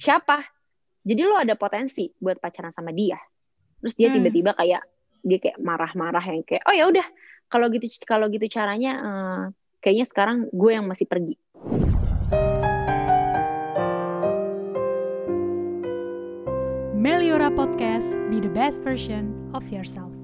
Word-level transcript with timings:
siapa 0.00 0.44
jadi 1.06 1.22
lo 1.26 1.38
ada 1.38 1.54
potensi 1.54 2.10
buat 2.18 2.40
pacaran 2.40 2.72
sama 2.72 2.90
dia 2.90 3.18
terus 3.80 3.94
dia 3.94 4.08
Hmm. 4.10 4.20
tiba-tiba 4.20 4.56
kayak 4.56 4.82
dia 5.26 5.38
kayak 5.42 5.58
marah-marah 5.60 6.22
yang 6.22 6.42
kayak 6.46 6.62
oh 6.64 6.74
ya 6.74 6.86
udah 6.88 7.06
kalau 7.50 7.70
gitu 7.70 7.86
kalau 8.06 8.26
gitu 8.32 8.46
caranya 8.50 8.92
eh, 8.98 9.42
kayaknya 9.82 10.06
sekarang 10.08 10.38
gue 10.50 10.70
yang 10.72 10.86
masih 10.88 11.06
pergi 11.06 11.36
Meliora 16.96 17.52
Podcast, 17.54 18.18
be 18.32 18.40
the 18.40 18.50
best 18.50 18.82
version 18.82 19.30
of 19.54 19.62
yourself. 19.70 20.15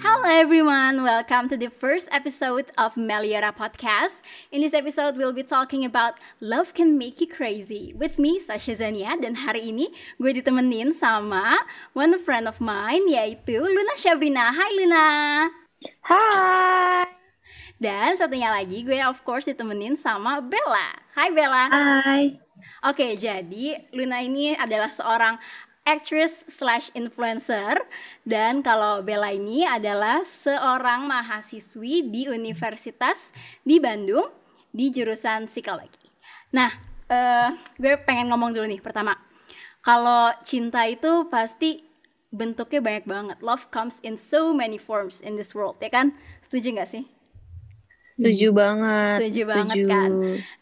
Hello 0.00 0.26
everyone, 0.26 1.02
welcome 1.02 1.48
to 1.48 1.56
the 1.56 1.70
first 1.70 2.08
episode 2.10 2.66
of 2.78 2.94
Meliora 2.94 3.54
Podcast. 3.54 4.24
In 4.50 4.62
this 4.62 4.74
episode, 4.74 5.16
we'll 5.16 5.32
be 5.32 5.42
talking 5.42 5.84
about 5.84 6.18
love 6.40 6.74
can 6.74 6.98
make 6.98 7.20
you 7.20 7.28
crazy. 7.28 7.94
With 7.94 8.18
me, 8.18 8.40
Sasha 8.40 8.74
Zania, 8.74 9.14
dan 9.20 9.38
hari 9.38 9.70
ini 9.70 9.92
gue 10.18 10.32
ditemenin 10.34 10.90
sama 10.90 11.62
one 11.94 12.18
friend 12.22 12.50
of 12.50 12.58
mine, 12.58 13.06
yaitu 13.06 13.62
Luna 13.62 13.94
Syabrina. 13.94 14.50
Hai 14.50 14.70
Luna! 14.74 15.06
hai 16.02 17.06
Dan 17.78 18.16
satunya 18.18 18.50
lagi, 18.50 18.82
gue 18.82 18.98
of 19.04 19.22
course 19.22 19.46
ditemenin 19.46 19.94
sama 19.94 20.42
Bella. 20.42 20.98
Hai 21.14 21.30
Bella! 21.30 21.70
hai 21.70 22.44
Oke, 22.84 23.16
jadi 23.16 23.80
Luna 23.96 24.20
ini 24.20 24.52
adalah 24.52 24.92
seorang 24.92 25.40
actress 25.84 26.48
slash 26.48 26.88
influencer 26.96 27.76
dan 28.24 28.64
kalau 28.64 29.04
Bella 29.04 29.30
ini 29.30 29.68
adalah 29.68 30.24
seorang 30.24 31.04
mahasiswi 31.04 32.08
di 32.08 32.26
Universitas 32.26 33.30
di 33.60 33.76
Bandung 33.76 34.32
di 34.72 34.90
jurusan 34.90 35.46
psikologi. 35.46 36.08
Nah, 36.56 36.72
eh, 37.06 37.48
gue 37.76 37.94
pengen 38.02 38.32
ngomong 38.32 38.56
dulu 38.56 38.66
nih 38.66 38.80
pertama. 38.80 39.14
Kalau 39.84 40.32
cinta 40.48 40.88
itu 40.88 41.28
pasti 41.28 41.84
bentuknya 42.32 42.80
banyak 42.80 43.04
banget. 43.04 43.38
Love 43.44 43.68
comes 43.68 44.00
in 44.00 44.16
so 44.16 44.50
many 44.50 44.80
forms 44.80 45.20
in 45.20 45.36
this 45.36 45.52
world, 45.52 45.76
ya 45.78 45.92
kan? 45.92 46.16
Setuju 46.42 46.80
nggak 46.80 46.90
sih? 46.90 47.04
setuju 48.14 48.54
banget 48.54 49.26
Setuju 49.26 49.42
banget, 49.50 49.76
kan? 49.90 50.10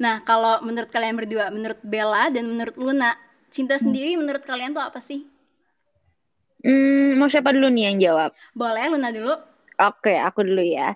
Nah, 0.00 0.24
kalau 0.24 0.64
menurut 0.64 0.88
kalian 0.88 1.20
berdua, 1.20 1.52
menurut 1.52 1.76
Bella 1.84 2.32
dan 2.32 2.48
menurut 2.48 2.72
Luna, 2.80 3.12
cinta 3.52 3.76
sendiri 3.76 4.16
menurut 4.16 4.42
kalian 4.42 4.72
tuh 4.72 4.82
apa 4.82 4.98
sih? 4.98 5.28
Hmm, 6.62 7.18
mau 7.18 7.26
siapa 7.26 7.50
dulu 7.50 7.68
nih 7.74 7.90
yang 7.90 7.98
jawab 7.98 8.30
Boleh 8.54 8.86
Luna 8.88 9.10
dulu? 9.10 9.34
Oke, 9.82 10.14
aku 10.14 10.46
dulu 10.46 10.62
ya. 10.62 10.94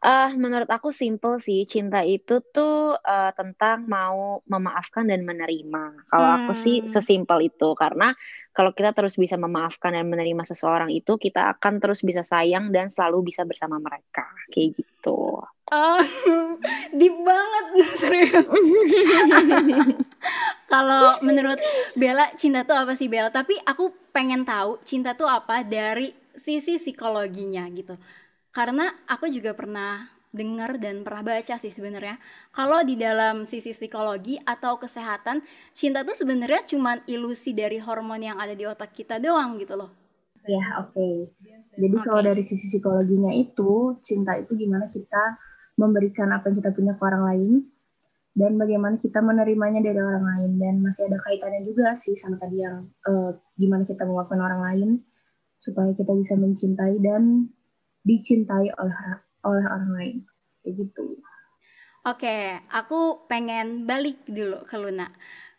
Eh, 0.00 0.30
menurut 0.38 0.70
aku 0.70 0.94
simple 0.96 1.36
sih, 1.42 1.66
cinta 1.68 2.00
itu 2.06 2.40
tuh 2.40 2.96
eh, 2.96 3.32
tentang 3.36 3.84
mau 3.84 4.40
memaafkan 4.46 5.04
dan 5.04 5.26
menerima. 5.26 6.08
Kalau 6.08 6.28
aku 6.40 6.56
sih 6.56 6.80
Hmm. 6.80 6.88
sesimpel 6.88 7.50
itu, 7.50 7.74
karena 7.76 8.14
kalau 8.54 8.70
kita 8.72 8.96
terus 8.96 9.18
bisa 9.18 9.36
memaafkan 9.36 9.92
dan 9.92 10.06
menerima 10.08 10.46
seseorang 10.46 10.88
itu, 10.94 11.18
kita 11.18 11.52
akan 11.58 11.82
terus 11.82 12.00
bisa 12.00 12.24
sayang 12.24 12.72
dan 12.72 12.88
selalu 12.88 13.28
bisa 13.28 13.44
bersama 13.44 13.76
mereka, 13.82 14.24
kayak 14.54 14.78
gitu. 14.78 15.42
Oh, 15.68 16.00
deep 16.98 17.16
banget 17.20 17.64
serius. 18.00 18.46
Kalau 20.70 21.18
menurut 21.26 21.58
Bella, 21.98 22.30
cinta 22.38 22.62
tuh 22.62 22.78
apa 22.78 22.94
sih 22.94 23.10
Bella? 23.10 23.34
Tapi 23.34 23.58
aku 23.66 23.90
pengen 24.14 24.46
tahu 24.46 24.78
cinta 24.86 25.18
tuh 25.18 25.26
apa 25.26 25.66
dari 25.66 26.14
sisi 26.30 26.78
psikologinya 26.78 27.66
gitu. 27.74 27.98
Karena 28.54 28.86
aku 29.10 29.26
juga 29.26 29.50
pernah 29.54 30.06
dengar 30.30 30.78
dan 30.78 31.02
pernah 31.02 31.26
baca 31.26 31.58
sih 31.58 31.74
sebenarnya 31.74 32.14
kalau 32.54 32.86
di 32.86 32.94
dalam 32.94 33.50
sisi 33.50 33.74
psikologi 33.74 34.38
atau 34.38 34.78
kesehatan 34.78 35.42
cinta 35.74 36.06
tuh 36.06 36.14
sebenarnya 36.14 36.62
cuman 36.70 37.02
ilusi 37.10 37.50
dari 37.50 37.82
hormon 37.82 38.22
yang 38.22 38.38
ada 38.38 38.54
di 38.54 38.62
otak 38.62 38.94
kita 38.94 39.18
doang 39.18 39.58
gitu 39.58 39.74
loh. 39.74 39.90
Ya, 40.46 40.86
oke. 40.86 41.34
Jadi 41.76 41.96
kalau 42.00 42.22
Oke. 42.22 42.28
dari 42.32 42.42
sisi 42.48 42.66
psikologinya 42.72 43.30
itu, 43.36 44.00
cinta 44.00 44.34
itu 44.40 44.56
gimana 44.56 44.88
kita 44.88 45.36
memberikan 45.76 46.32
apa 46.32 46.48
yang 46.50 46.56
kita 46.64 46.70
punya 46.72 46.92
ke 46.96 47.02
orang 47.04 47.24
lain 47.24 47.52
dan 48.34 48.54
bagaimana 48.56 48.96
kita 49.02 49.18
menerimanya 49.18 49.82
dari 49.82 49.98
orang 49.98 50.22
lain 50.22 50.52
dan 50.62 50.74
masih 50.80 51.10
ada 51.10 51.18
kaitannya 51.26 51.66
juga 51.66 51.98
sih 51.98 52.14
sama 52.14 52.38
tadi 52.38 52.62
yang 52.62 52.86
eh, 53.06 53.30
gimana 53.58 53.82
kita 53.82 54.06
memaafkan 54.06 54.38
orang 54.38 54.62
lain 54.62 54.90
supaya 55.60 55.90
kita 55.92 56.14
bisa 56.14 56.38
mencintai 56.38 56.96
dan 57.02 57.50
dicintai 58.06 58.70
oleh 58.80 58.96
oleh 59.44 59.64
orang 59.66 59.90
lain. 59.96 60.16
Kayak 60.64 60.74
gitu. 60.86 61.20
Oke, 62.08 62.56
aku 62.72 63.28
pengen 63.28 63.84
balik 63.84 64.24
dulu 64.24 64.64
ke 64.64 64.76
Luna. 64.80 65.12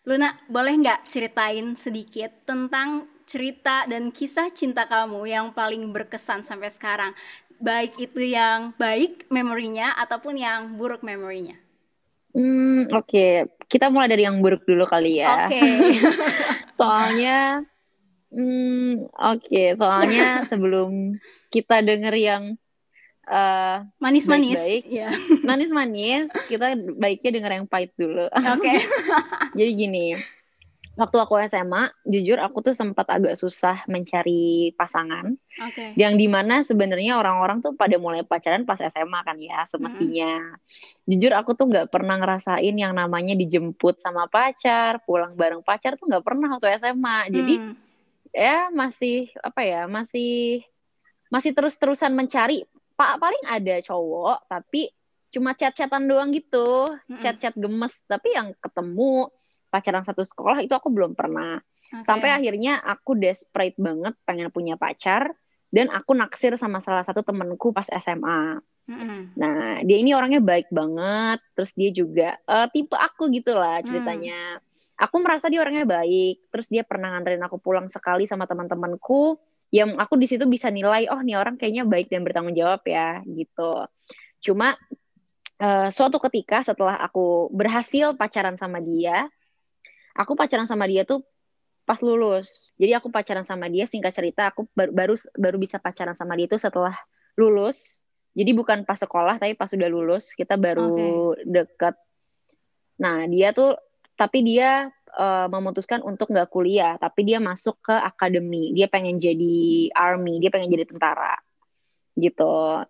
Luna, 0.09 0.33
boleh 0.49 0.73
nggak 0.81 1.05
ceritain 1.05 1.77
sedikit 1.77 2.33
tentang 2.49 3.05
cerita 3.29 3.85
dan 3.85 4.09
kisah 4.09 4.49
cinta 4.49 4.89
kamu 4.89 5.21
yang 5.29 5.53
paling 5.53 5.93
berkesan 5.93 6.41
sampai 6.41 6.73
sekarang? 6.73 7.13
Baik 7.61 7.93
itu 8.01 8.25
yang 8.25 8.73
baik 8.81 9.29
memorinya 9.29 9.93
ataupun 10.01 10.33
yang 10.41 10.73
buruk 10.81 11.05
memorinya. 11.05 11.53
Hmm, 12.31 12.91
oke. 12.91 13.27
Kita 13.67 13.87
mulai 13.87 14.11
dari 14.11 14.23
yang 14.27 14.39
buruk 14.43 14.63
dulu 14.67 14.87
kali 14.87 15.19
ya. 15.23 15.47
Oke. 15.47 15.59
Soalnya, 16.77 17.63
hmm, 18.31 19.11
oke. 19.11 19.63
Soalnya 19.75 20.27
sebelum 20.49 21.15
kita 21.51 21.83
denger 21.83 22.15
yang 22.15 22.43
eh, 23.27 23.77
Manis-manis. 23.99 24.83
Ya. 24.87 25.11
manis-manis, 25.43 26.31
kita 26.47 26.75
baiknya 26.99 27.31
denger 27.39 27.51
yang 27.63 27.67
pahit 27.67 27.91
dulu. 27.95 28.27
Oke. 28.27 28.73
Jadi 29.59 29.71
gini, 29.75 30.15
waktu 30.91 31.17
aku 31.23 31.39
SMA, 31.47 31.87
jujur 32.03 32.37
aku 32.37 32.59
tuh 32.59 32.75
sempat 32.75 33.07
agak 33.07 33.39
susah 33.39 33.87
mencari 33.87 34.75
pasangan. 34.75 35.31
Oke. 35.63 35.95
Yang 35.95 36.13
di 36.19 36.27
mana 36.27 36.61
sebenarnya 36.61 37.15
orang-orang 37.15 37.63
tuh 37.63 37.73
pada 37.79 37.95
mulai 37.95 38.27
pacaran 38.27 38.67
pas 38.67 38.79
SMA 38.79 39.19
kan 39.23 39.39
ya, 39.39 39.63
semestinya. 39.71 40.59
Jujur 41.07 41.31
aku 41.31 41.55
tuh 41.55 41.71
nggak 41.71 41.87
pernah 41.87 42.19
ngerasain 42.19 42.75
yang 42.75 42.91
namanya 42.91 43.33
dijemput 43.39 44.03
sama 44.03 44.27
pacar, 44.27 44.99
pulang 45.07 45.33
bareng 45.35 45.63
pacar 45.63 45.95
tuh 45.95 46.11
nggak 46.11 46.23
pernah 46.23 46.59
waktu 46.59 46.75
SMA. 46.77 47.17
Jadi 47.31 47.55
Hmm. 47.61 47.75
ya 48.31 48.57
masih 48.71 49.31
apa 49.43 49.61
ya, 49.63 49.81
masih 49.87 50.63
masih 51.31 51.55
terus-terusan 51.55 52.11
mencari. 52.11 52.67
Pak 52.99 53.17
paling 53.17 53.43
ada 53.47 53.79
cowok, 53.81 54.45
tapi 54.51 54.91
cuma 55.31 55.55
chat-chatan 55.55 56.05
doang 56.05 56.29
gitu, 56.35 56.91
Mm-mm. 57.07 57.23
chat-chat 57.23 57.55
gemes. 57.55 58.03
Tapi 58.03 58.35
yang 58.35 58.51
ketemu 58.59 59.31
pacaran 59.71 60.03
satu 60.03 60.21
sekolah 60.21 60.59
itu 60.59 60.75
aku 60.75 60.91
belum 60.91 61.15
pernah. 61.15 61.63
Oke. 61.91 62.03
Sampai 62.03 62.35
akhirnya 62.35 62.83
aku 62.83 63.15
desperate 63.15 63.79
banget 63.79 64.13
pengen 64.27 64.51
punya 64.51 64.75
pacar 64.75 65.31
dan 65.71 65.87
aku 65.87 66.11
naksir 66.11 66.53
sama 66.59 66.83
salah 66.83 67.07
satu 67.07 67.23
temenku 67.23 67.71
pas 67.71 67.87
SMA. 67.87 68.59
Mm-mm. 68.91 69.39
Nah, 69.39 69.79
dia 69.87 69.97
ini 70.03 70.11
orangnya 70.11 70.43
baik 70.43 70.67
banget, 70.67 71.39
terus 71.55 71.71
dia 71.79 71.89
juga 71.95 72.35
eh, 72.35 72.67
tipe 72.75 72.93
aku 72.93 73.31
gitu 73.31 73.55
lah 73.55 73.79
ceritanya. 73.79 74.59
Aku 74.99 75.17
merasa 75.23 75.49
dia 75.49 75.63
orangnya 75.63 75.87
baik, 75.87 76.51
terus 76.53 76.69
dia 76.69 76.85
pernah 76.85 77.15
nganterin 77.15 77.41
aku 77.41 77.57
pulang 77.57 77.89
sekali 77.89 78.29
sama 78.29 78.45
teman-temanku, 78.45 79.39
yang 79.73 79.97
aku 79.97 80.13
di 80.19 80.29
situ 80.29 80.45
bisa 80.45 80.69
nilai, 80.69 81.09
oh 81.09 81.23
nih 81.23 81.39
orang 81.39 81.57
kayaknya 81.57 81.87
baik 81.87 82.11
dan 82.11 82.21
bertanggung 82.21 82.53
jawab 82.53 82.85
ya, 82.85 83.23
gitu. 83.25 83.87
Cuma 84.43 84.77
eh, 85.57 85.89
suatu 85.89 86.21
ketika 86.29 86.61
setelah 86.61 87.01
aku 87.01 87.49
berhasil 87.49 88.13
pacaran 88.13 88.59
sama 88.59 88.77
dia, 88.77 89.25
aku 90.15 90.35
pacaran 90.35 90.67
sama 90.67 90.87
dia 90.87 91.03
tuh 91.07 91.23
pas 91.85 91.99
lulus. 91.99 92.71
Jadi 92.77 92.93
aku 92.95 93.09
pacaran 93.09 93.43
sama 93.43 93.67
dia, 93.67 93.89
singkat 93.89 94.13
cerita 94.13 94.53
aku 94.53 94.69
baru 94.71 94.91
baru, 94.93 95.15
baru 95.35 95.57
bisa 95.59 95.81
pacaran 95.81 96.15
sama 96.15 96.37
dia 96.37 96.47
itu 96.47 96.55
setelah 96.55 96.95
lulus. 97.35 97.99
Jadi 98.31 98.55
bukan 98.55 98.87
pas 98.87 98.95
sekolah, 98.95 99.41
tapi 99.41 99.59
pas 99.59 99.67
sudah 99.67 99.91
lulus 99.91 100.31
kita 100.31 100.55
baru 100.55 101.35
deket. 101.43 101.99
Nah 103.01 103.27
dia 103.27 103.51
tuh, 103.51 103.75
tapi 104.15 104.39
dia 104.45 104.87
eh, 105.19 105.47
memutuskan 105.51 105.99
untuk 106.05 106.31
nggak 106.31 106.47
kuliah, 106.47 106.95
tapi 106.95 107.27
dia 107.27 107.43
masuk 107.43 107.75
ke 107.83 107.91
akademi. 107.91 108.71
Dia 108.71 108.87
pengen 108.87 109.19
jadi 109.19 109.91
army, 109.91 110.39
dia 110.39 110.47
pengen 110.47 110.71
jadi 110.71 110.87
tentara, 110.87 111.35
gitu. 112.15 112.87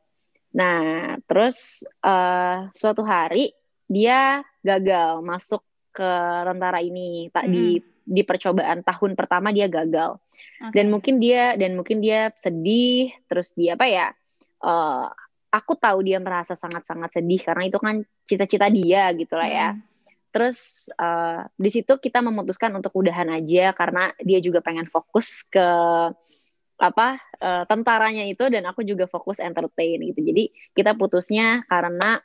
Nah 0.54 1.18
terus 1.26 1.82
eh, 2.06 2.70
suatu 2.76 3.02
hari 3.02 3.50
dia 3.90 4.46
gagal 4.62 5.26
masuk 5.26 5.66
ke 5.94 6.12
tentara 6.48 6.80
ini, 6.82 7.30
tak 7.30 7.52
di 7.52 7.80
di 8.02 8.22
percobaan 8.26 8.82
tahun 8.82 9.14
pertama 9.14 9.54
dia 9.54 9.70
gagal. 9.70 10.18
Oke. 10.62 10.78
dan 10.78 10.94
mungkin 10.94 11.18
dia 11.18 11.58
dan 11.58 11.74
mungkin 11.74 12.06
dia 12.06 12.30
sedih 12.38 13.10
terus 13.26 13.58
dia 13.58 13.74
apa 13.74 13.90
ya 13.90 14.14
eh, 14.62 15.08
aku 15.52 15.74
tahu 15.74 16.06
dia 16.06 16.22
merasa 16.22 16.54
sangat-sangat 16.54 17.18
sedih 17.18 17.42
karena 17.42 17.64
itu 17.66 17.78
kan 17.82 18.06
cita-cita 18.30 18.70
dia 18.70 19.10
gitu 19.18 19.34
lah 19.36 19.50
ya. 19.50 19.70
Mm. 19.74 19.82
terus 20.32 20.88
eh, 20.96 21.42
di 21.58 21.70
situ 21.74 21.98
kita 21.98 22.22
memutuskan 22.22 22.72
untuk 22.78 22.94
udahan 22.94 23.28
aja 23.34 23.74
karena 23.74 24.14
dia 24.22 24.40
juga 24.40 24.62
pengen 24.62 24.86
fokus 24.86 25.44
ke 25.50 25.68
apa 26.82 27.10
eh, 27.42 27.64
tentaranya 27.66 28.26
itu 28.30 28.46
dan 28.50 28.66
aku 28.70 28.82
juga 28.86 29.06
fokus 29.06 29.38
entertain 29.42 30.02
gitu. 30.02 30.22
Jadi 30.24 30.50
kita 30.74 30.98
putusnya 30.98 31.66
karena 31.68 32.18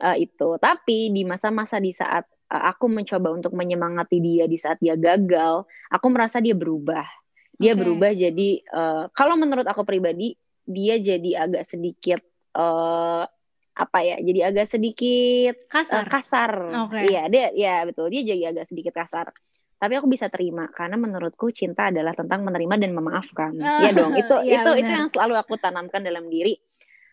eh, 0.00 0.24
itu. 0.24 0.56
Tapi 0.56 1.12
di 1.12 1.26
masa-masa 1.28 1.76
di 1.82 1.92
saat 1.92 2.24
uh, 2.24 2.39
aku 2.50 2.90
mencoba 2.90 3.30
untuk 3.30 3.54
menyemangati 3.54 4.18
dia 4.18 4.44
di 4.50 4.58
saat 4.58 4.82
dia 4.82 4.98
gagal, 4.98 5.62
aku 5.86 6.06
merasa 6.10 6.42
dia 6.42 6.58
berubah. 6.58 7.06
Dia 7.54 7.78
Oke. 7.78 7.86
berubah 7.86 8.10
jadi 8.10 8.50
uh, 8.74 9.04
kalau 9.14 9.38
menurut 9.38 9.64
aku 9.68 9.86
pribadi 9.86 10.34
dia 10.66 10.98
jadi 10.98 11.46
agak 11.46 11.62
sedikit 11.62 12.20
uh, 12.58 13.22
apa 13.78 13.98
ya? 14.02 14.18
Jadi 14.18 14.40
agak 14.42 14.66
sedikit 14.66 15.54
uh, 15.56 15.68
Kasar. 15.70 16.04
kasar. 16.10 16.52
Oke. 16.90 17.06
Iya, 17.06 17.30
dia 17.30 17.46
ya 17.54 17.86
betul. 17.86 18.10
Dia 18.10 18.22
jadi 18.26 18.42
agak 18.50 18.66
sedikit 18.66 18.92
kasar. 18.98 19.30
Tapi 19.80 19.96
aku 19.96 20.12
bisa 20.12 20.28
terima 20.28 20.68
karena 20.76 21.00
menurutku 21.00 21.48
cinta 21.54 21.88
adalah 21.88 22.12
tentang 22.12 22.44
menerima 22.44 22.74
dan 22.76 22.92
memaafkan. 22.92 23.56
Ah, 23.64 23.80
Iya 23.86 23.90
dong. 23.96 24.12
Itu 24.12 24.34
iya, 24.44 24.60
itu 24.60 24.70
itu 24.84 24.92
yang 24.92 25.08
selalu 25.08 25.40
aku 25.40 25.56
tanamkan 25.56 26.04
dalam 26.04 26.28
diri. 26.28 26.52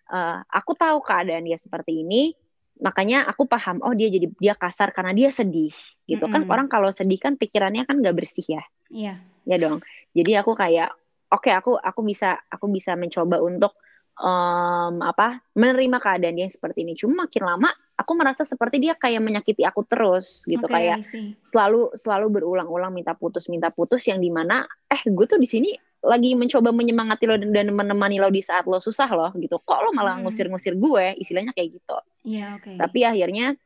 Eh, 0.08 0.38
aku 0.48 0.72
tahu 0.72 1.04
keadaan 1.04 1.44
dia 1.44 1.60
seperti 1.60 2.00
ini, 2.08 2.32
makanya 2.80 3.26
aku 3.26 3.50
paham. 3.50 3.82
Oh 3.82 3.94
dia 3.94 4.08
jadi 4.10 4.28
dia 4.38 4.54
kasar 4.54 4.94
karena 4.94 5.14
dia 5.14 5.30
sedih, 5.34 5.74
gitu 6.06 6.26
kan? 6.30 6.46
Mm-mm. 6.46 6.54
Orang 6.54 6.68
kalau 6.70 6.90
sedih 6.94 7.18
kan 7.18 7.36
pikirannya 7.36 7.84
kan 7.86 8.00
nggak 8.00 8.16
bersih 8.16 8.46
ya, 8.46 8.64
Iya. 8.90 9.14
ya 9.46 9.56
dong. 9.58 9.82
Jadi 10.14 10.32
aku 10.38 10.54
kayak, 10.58 10.94
oke 11.34 11.50
aku 11.52 11.76
aku 11.78 12.00
bisa 12.06 12.38
aku 12.50 12.70
bisa 12.70 12.94
mencoba 12.98 13.42
untuk 13.42 13.74
em, 14.18 14.96
apa 15.02 15.42
menerima 15.54 15.98
keadaan 16.02 16.36
dia 16.38 16.46
yang 16.46 16.54
seperti 16.54 16.86
ini. 16.86 16.94
Cuma 16.98 17.26
makin 17.26 17.44
lama 17.46 17.70
aku 17.98 18.12
merasa 18.14 18.46
seperti 18.46 18.78
dia 18.78 18.94
kayak 18.94 19.22
menyakiti 19.26 19.66
aku 19.66 19.82
terus, 19.86 20.46
gitu 20.46 20.66
Oke, 20.70 20.74
kayak 20.74 21.02
selalu 21.42 21.94
selalu 21.98 22.42
berulang-ulang 22.42 22.94
minta 22.94 23.18
putus 23.18 23.50
minta 23.50 23.74
putus 23.74 24.06
yang 24.06 24.22
di 24.22 24.30
mana 24.30 24.66
eh 24.86 25.02
gue 25.06 25.26
tuh 25.26 25.42
di 25.42 25.50
sini 25.50 25.74
lagi 26.04 26.38
mencoba 26.38 26.70
menyemangati 26.70 27.26
lo 27.26 27.36
dan, 27.42 27.50
dan 27.52 27.68
menemani 27.74 28.22
lo 28.22 28.30
di 28.30 28.40
saat 28.40 28.70
lo 28.70 28.78
susah 28.78 29.10
loh 29.10 29.32
gitu 29.36 29.58
kok 29.58 29.80
lo 29.82 29.90
malah 29.92 30.18
Hmm. 30.18 30.30
ngusir-ngusir 30.30 30.78
gue 30.78 31.18
istilahnya 31.18 31.52
kayak 31.58 31.82
gitu 31.82 31.98
Iya, 32.24 32.58
oke. 32.62 32.78
tapi 32.78 33.00
akhirnya 33.02 33.58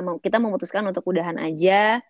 mau- 0.00 0.16
kita 0.16 0.40
memutuskan 0.40 0.86
untuk 0.86 1.04
udahan 1.04 1.36
aja 1.36 2.00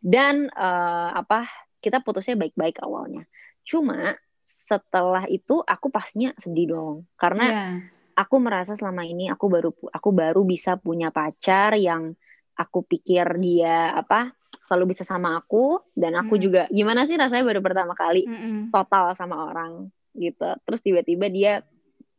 dan 0.00 0.48
eh, 0.48 1.10
apa 1.14 1.46
kita 1.78 2.00
putusnya 2.00 2.34
baik-baik 2.34 2.80
awalnya 2.80 3.28
cuma 3.62 4.16
setelah 4.42 5.24
itu 5.26 5.60
aku 5.60 5.88
pastinya 5.88 6.32
sedih 6.36 6.74
dong 6.74 6.96
karena 7.14 7.46
Iya. 7.48 7.66
aku 8.14 8.36
merasa 8.36 8.74
selama 8.74 9.04
ini 9.04 9.28
aku 9.28 9.46
baru 9.46 9.70
aku 9.88 10.10
baru 10.10 10.42
bisa 10.42 10.76
punya 10.76 11.08
pacar 11.08 11.76
yang 11.76 12.12
aku 12.54 12.84
pikir 12.84 13.38
dia 13.38 13.92
apa 13.92 14.30
selalu 14.64 14.96
bisa 14.96 15.04
sama 15.04 15.36
aku 15.36 15.78
dan 15.92 16.16
aku 16.16 16.40
Hmm. 16.40 16.42
juga 16.42 16.62
gimana 16.72 17.04
sih 17.04 17.20
rasanya 17.20 17.44
baru 17.44 17.60
pertama 17.60 17.92
kali 17.92 18.24
Mm-mm. 18.24 18.72
total 18.72 19.12
sama 19.12 19.52
orang 19.52 19.92
gitu 20.16 20.56
terus 20.64 20.80
tiba-tiba 20.80 21.28
dia 21.28 21.52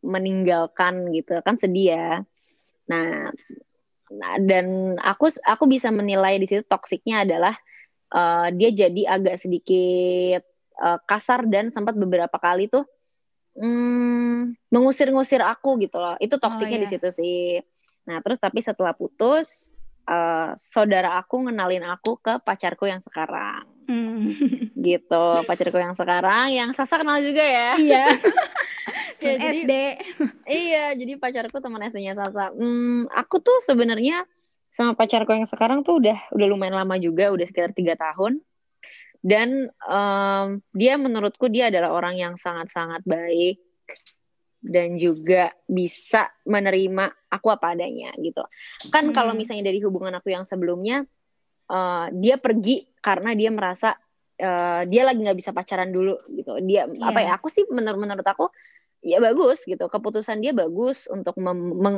meninggalkan 0.06 1.09
gitu 1.09 1.42
kan 1.42 1.57
sedih 1.57 1.97
ya 1.97 2.12
nah 2.86 3.33
nah, 4.13 4.33
dan 4.38 4.94
aku 5.01 5.33
aku 5.42 5.65
bisa 5.65 5.89
menilai 5.89 6.38
di 6.38 6.45
situ 6.45 6.62
toksiknya 6.69 7.25
adalah 7.25 7.57
eh, 8.13 8.47
dia 8.53 8.69
jadi 8.86 9.18
agak 9.18 9.42
sedikit 9.42 10.45
eh, 10.77 11.00
kasar 11.09 11.50
dan 11.50 11.74
sempat 11.74 11.97
beberapa 11.97 12.38
kali 12.38 12.69
tuh 12.69 12.86
hmm, 13.57 14.69
mengusir-ngusir 14.69 15.42
aku 15.42 15.81
gitu 15.81 15.97
loh 15.97 16.13
itu 16.21 16.38
toksiknya 16.38 16.86
di 16.86 16.88
iya. 16.88 16.94
situ 16.94 17.09
sih 17.09 17.44
nah 18.06 18.21
terus 18.21 18.38
tapi 18.38 18.62
setelah 18.62 18.94
putus 18.94 19.80
eh, 20.06 20.50
saudara 20.56 21.18
aku 21.18 21.44
ngenalin 21.44 21.86
aku 21.86 22.18
ke 22.18 22.38
pacarku 22.40 22.86
yang 22.86 23.00
sekarang 23.00 23.66
Mm. 23.86 24.34
gitu 24.81 25.25
pacarku 25.46 25.78
yang 25.78 25.94
sekarang 25.94 26.50
yang 26.50 26.74
Sasa 26.74 26.98
kenal 26.98 27.22
juga 27.22 27.42
ya 27.42 27.78
Iya. 27.78 28.06
Ya, 29.22 29.34
jadi- 29.42 29.62
SD. 29.62 29.74
iya 30.46 30.86
jadi 30.94 31.18
pacarku 31.18 31.57
teman 31.57 31.81
SD-nya 31.84 32.13
Sasa 32.13 32.50
hmm, 32.50 33.10
aku 33.10 33.38
tuh 33.40 33.62
sebenarnya 33.62 34.25
sama 34.69 34.92
pacarku 34.92 35.31
yang 35.31 35.46
sekarang 35.46 35.81
tuh 35.81 36.02
udah 36.02 36.18
udah 36.34 36.46
lumayan 36.46 36.75
lama 36.75 36.98
juga 36.98 37.30
udah 37.30 37.46
sekitar 37.46 37.72
tiga 37.72 37.94
tahun 37.94 38.42
dan 39.22 39.69
em, 39.72 40.48
dia 40.72 40.98
menurutku 40.98 41.46
dia 41.48 41.69
adalah 41.69 41.94
orang 41.94 42.13
yang 42.16 42.34
sangat-sangat 42.36 43.02
baik 43.06 43.62
dan 44.66 44.98
juga 44.98 45.54
bisa 45.64 46.26
menerima 46.44 47.30
aku 47.30 47.48
apa 47.54 47.78
adanya 47.78 48.10
gitu 48.18 48.42
kan 48.90 49.10
Hmm. 49.10 49.14
kalau 49.14 49.32
misalnya 49.32 49.70
dari 49.70 49.78
hubungan 49.80 50.18
aku 50.18 50.34
yang 50.34 50.42
sebelumnya 50.42 51.06
eh, 51.66 52.06
dia 52.14 52.36
pergi 52.38 52.86
karena 52.98 53.34
dia 53.34 53.50
merasa 53.50 53.94
eh, 54.36 54.82
dia 54.86 55.06
lagi 55.06 55.22
nggak 55.22 55.38
bisa 55.38 55.54
pacaran 55.54 55.90
dulu 55.90 56.18
gitu 56.34 56.58
dia 56.62 56.90
apa 56.90 57.20
Iya. 57.22 57.30
ya 57.30 57.32
aku 57.38 57.48
sih 57.48 57.64
menurut 57.70 58.00
menurut 58.02 58.26
aku 58.26 58.50
ya 59.00 59.22
bagus 59.22 59.62
gitu 59.64 59.86
keputusan 59.86 60.42
dia 60.42 60.50
bagus 60.50 61.06
untuk 61.06 61.38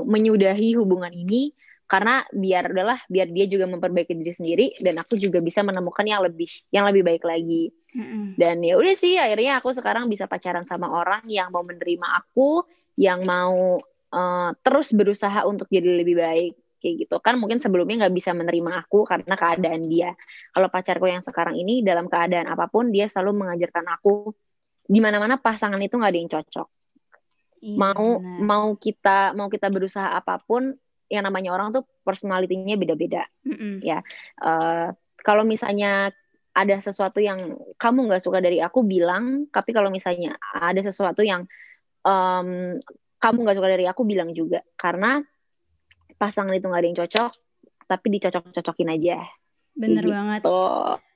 menyudahi 0.03 0.75
hubungan 0.75 1.09
ini 1.09 1.55
karena 1.87 2.27
biar 2.35 2.75
udahlah 2.75 2.99
biar 3.07 3.31
dia 3.31 3.47
juga 3.47 3.65
memperbaiki 3.65 4.11
diri 4.11 4.33
sendiri 4.35 4.65
dan 4.83 4.99
aku 4.99 5.15
juga 5.15 5.39
bisa 5.39 5.63
menemukan 5.63 6.03
yang 6.03 6.19
lebih 6.19 6.51
yang 6.69 6.83
lebih 6.83 7.07
baik 7.07 7.23
lagi 7.23 7.71
Mm-mm. 7.95 8.35
dan 8.35 8.59
ya 8.59 8.75
udah 8.75 8.93
sih 8.93 9.15
akhirnya 9.15 9.63
aku 9.63 9.71
sekarang 9.71 10.11
bisa 10.11 10.27
pacaran 10.27 10.67
sama 10.67 10.91
orang 10.91 11.23
yang 11.31 11.47
mau 11.49 11.63
menerima 11.63 12.07
aku 12.19 12.67
yang 12.99 13.23
mau 13.23 13.79
eh, 14.11 14.51
terus 14.61 14.91
berusaha 14.91 15.47
untuk 15.47 15.71
jadi 15.71 16.03
lebih 16.03 16.19
baik 16.19 16.53
kayak 16.77 16.95
gitu 17.09 17.17
kan 17.23 17.39
mungkin 17.41 17.57
sebelumnya 17.57 18.05
nggak 18.05 18.13
bisa 18.13 18.37
menerima 18.37 18.85
aku 18.85 19.01
karena 19.07 19.33
keadaan 19.33 19.89
dia 19.89 20.13
kalau 20.53 20.69
pacarku 20.69 21.09
yang 21.09 21.23
sekarang 21.25 21.57
ini 21.57 21.81
dalam 21.81 22.05
keadaan 22.05 22.45
apa 22.51 22.69
pun 22.69 22.93
dia 22.93 23.09
selalu 23.09 23.47
mengajarkan 23.47 23.87
aku 23.97 24.29
di 24.85 24.99
mana-mana 25.01 25.41
pasangan 25.41 25.79
itu 25.81 25.97
nggak 25.97 26.11
ada 26.13 26.19
yang 26.21 26.31
cocok 26.31 26.67
Iya, 27.57 27.73
mau 27.73 28.21
benar. 28.21 28.37
mau 28.45 28.67
kita 28.77 29.33
mau 29.33 29.49
kita 29.49 29.73
berusaha 29.73 30.13
apa 30.13 30.37
pun 30.37 30.77
yang 31.07 31.23
namanya 31.23 31.55
orang 31.55 31.71
tuh 31.71 31.83
personalitinya 32.03 32.75
beda-beda 32.75 33.23
Mm-mm. 33.47 33.83
eh, 33.83 34.87
kalau 35.23 35.43
misalnya 35.43 36.11
ada 36.57 36.75
sesuatu 36.81 37.21
yang 37.21 37.53
kamu 37.77 38.09
nggak 38.09 38.23
suka 38.23 38.41
dari 38.41 38.57
aku 38.63 38.81
bilang 38.81 39.45
tapi 39.53 39.71
kalau 39.71 39.93
misalnya 39.93 40.35
ada 40.57 40.81
sesuatu 40.81 41.21
yang 41.21 41.45
em, 42.01 42.81
kamu 43.21 43.37
nggak 43.45 43.57
suka 43.61 43.69
dari 43.69 43.85
aku 43.85 44.01
bilang 44.07 44.33
juga 44.33 44.65
karena 44.73 45.21
pasangan 46.17 46.53
itu 46.57 46.65
nggak 46.65 46.81
ada 46.81 46.89
yang 46.89 46.99
cocok 47.05 47.31
tapi 47.85 48.07
dicocok-cocokin 48.17 48.89
aja 48.89 49.21
Bener 49.77 50.03
Gitu. 50.03 50.11
banget. 50.11 50.41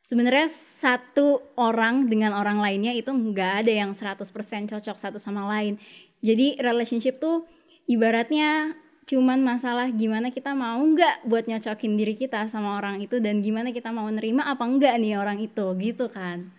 Sebenarnya 0.02 0.48
satu 0.54 1.42
orang 1.58 2.06
dengan 2.06 2.38
orang 2.38 2.62
lainnya 2.62 2.94
itu 2.94 3.10
nggak 3.10 3.66
ada 3.66 3.72
yang 3.74 3.92
100% 3.98 4.70
cocok 4.70 4.98
satu 4.98 5.18
sama 5.18 5.50
lain. 5.50 5.82
Jadi 6.22 6.62
relationship 6.62 7.18
tuh 7.18 7.46
ibaratnya 7.90 8.78
cuman 9.10 9.42
masalah 9.42 9.90
gimana 9.90 10.30
kita 10.30 10.54
mau 10.54 10.80
nggak 10.80 11.26
buat 11.26 11.50
nyocokin 11.50 11.98
diri 11.98 12.16
kita 12.16 12.48
sama 12.48 12.78
orang 12.78 13.02
itu 13.02 13.18
dan 13.18 13.42
gimana 13.42 13.74
kita 13.74 13.90
mau 13.90 14.08
nerima 14.08 14.46
apa 14.48 14.64
enggak 14.64 14.96
nih 15.02 15.18
orang 15.18 15.42
itu 15.42 15.66
gitu 15.82 16.08
kan. 16.08 16.54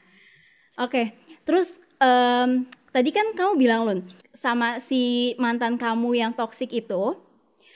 Oke, 0.81 1.15
terus 1.44 1.79
em, 2.01 2.67
tadi 2.91 3.11
kan 3.13 3.32
kamu 3.37 3.53
bilang 3.61 3.81
Lun 3.87 4.01
sama 4.32 4.81
si 4.81 5.32
mantan 5.37 5.77
kamu 5.77 6.17
yang 6.17 6.32
toksik 6.32 6.72
itu, 6.72 7.17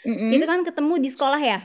Mm-mm. 0.08 0.30
itu 0.32 0.44
kan 0.48 0.64
ketemu 0.64 0.94
di 1.00 1.08
sekolah 1.12 1.40
ya? 1.40 1.60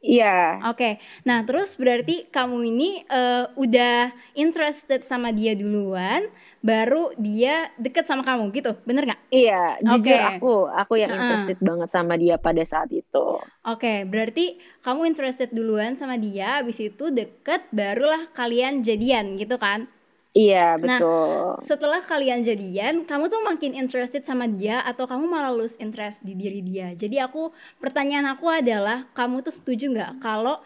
Iya. 0.00 0.60
Oke, 0.68 1.00
nah 1.22 1.44
terus 1.44 1.76
berarti 1.76 2.28
kamu 2.28 2.58
ini 2.68 2.90
eh, 3.04 3.44
udah 3.56 4.12
interested 4.36 5.04
sama 5.04 5.30
dia 5.30 5.56
duluan, 5.56 6.26
baru 6.60 7.12
dia 7.16 7.68
deket 7.80 8.04
sama 8.04 8.20
kamu 8.24 8.52
gitu, 8.52 8.76
bener 8.84 9.08
nggak? 9.08 9.20
iya. 9.32 9.76
Jujur 9.80 10.20
Oke. 10.20 10.28
aku 10.36 10.52
aku 10.68 10.94
yang 11.00 11.12
interested 11.12 11.56
banget 11.60 11.88
sama 11.88 12.16
dia 12.16 12.36
pada 12.36 12.64
saat 12.64 12.90
itu. 12.92 13.40
Oke, 13.64 14.08
berarti 14.08 14.56
kamu 14.80 15.04
interested 15.04 15.52
duluan 15.52 15.96
sama 16.00 16.16
dia, 16.16 16.64
abis 16.64 16.80
itu 16.80 17.12
deket, 17.12 17.68
barulah 17.72 18.32
kalian 18.32 18.80
jadian 18.80 19.36
gitu 19.36 19.60
kan? 19.60 19.84
Iya 20.34 20.76
Nah, 20.80 21.00
betul 21.00 21.60
Setelah 21.60 22.00
kalian 22.04 22.40
jadian, 22.48 23.04
kamu 23.04 23.28
tuh 23.32 23.42
makin 23.44 23.72
interested 23.76 24.22
sama 24.24 24.46
dia 24.48 24.80
atau 24.84 25.04
kamu 25.10 25.26
malah 25.28 25.52
lose 25.52 25.76
interest 25.78 26.24
di 26.24 26.34
diri 26.38 26.60
dia? 26.64 26.92
Jadi 26.96 27.16
aku, 27.20 27.52
pertanyaan 27.82 28.26
aku 28.32 28.46
adalah, 28.48 29.08
kamu 29.18 29.44
tuh 29.46 29.54
setuju 29.54 29.92
nggak 29.94 30.12
kalau 30.24 30.56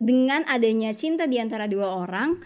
dengan 0.00 0.42
adanya 0.48 0.90
cinta 0.96 1.24
di 1.28 1.38
antara 1.38 1.66
dua 1.68 1.92
orang, 1.92 2.40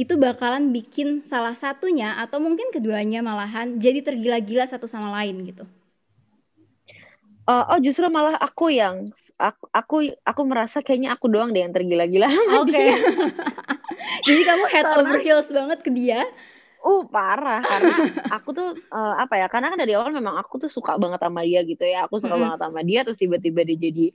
itu 0.00 0.14
bakalan 0.20 0.72
bikin 0.76 1.22
salah 1.24 1.56
satunya 1.56 2.16
atau 2.20 2.38
mungkin 2.40 2.68
keduanya 2.74 3.20
malahan 3.24 3.76
jadi 3.80 4.00
tergila-gila 4.04 4.66
satu 4.68 4.86
sama 4.88 5.08
lain 5.22 5.36
gitu? 5.48 5.64
Oh, 7.50 7.62
oh, 7.66 7.78
justru 7.82 8.06
malah 8.06 8.38
aku 8.38 8.70
yang 8.70 9.10
aku 9.34 9.64
aku 9.74 9.96
aku 10.22 10.42
merasa 10.46 10.78
kayaknya 10.80 11.10
aku 11.10 11.26
doang 11.26 11.50
deh 11.50 11.66
yang 11.66 11.74
tergila-gila 11.74 12.30
Oke. 12.62 12.70
dia. 12.70 12.94
jadi 14.30 14.40
kamu 14.46 14.64
head 14.70 14.86
Karena- 14.86 15.02
over 15.02 15.18
heels 15.18 15.50
banget 15.50 15.82
ke 15.82 15.90
dia? 15.90 16.22
Uh 16.80 17.02
parah 17.04 17.58
karena 17.60 17.96
aku 18.30 18.54
tuh 18.54 18.68
eh, 18.72 19.14
apa 19.18 19.34
ya? 19.36 19.50
Karena 19.50 19.68
kan 19.68 19.76
dari 19.76 19.98
awal 19.98 20.14
memang 20.14 20.38
aku 20.38 20.56
tuh 20.56 20.70
suka 20.70 20.94
banget 20.94 21.18
sama 21.18 21.42
dia 21.42 21.66
gitu 21.66 21.82
ya. 21.82 22.06
Aku 22.06 22.16
suka 22.16 22.38
banget 22.38 22.60
sama 22.62 22.80
dia 22.80 23.02
terus 23.02 23.18
tiba-tiba 23.18 23.66
dia 23.66 23.76
jadi 23.76 24.06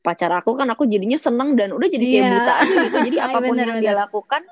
pacar 0.00 0.32
aku 0.32 0.56
kan 0.56 0.66
aku 0.72 0.88
jadinya 0.88 1.20
seneng 1.20 1.54
dan 1.54 1.76
udah 1.76 1.88
jadi 1.92 2.00
kayak 2.02 2.24
Iya. 2.24 2.32
buta 2.40 2.52
aja 2.56 2.74
gitu. 2.88 2.96
Jadi 3.12 3.16
apa 3.28 3.38
pun 3.38 3.52
yang 3.52 3.54
dia 3.54 3.66
bener-bener. 3.84 3.96
lakukan 4.08 4.42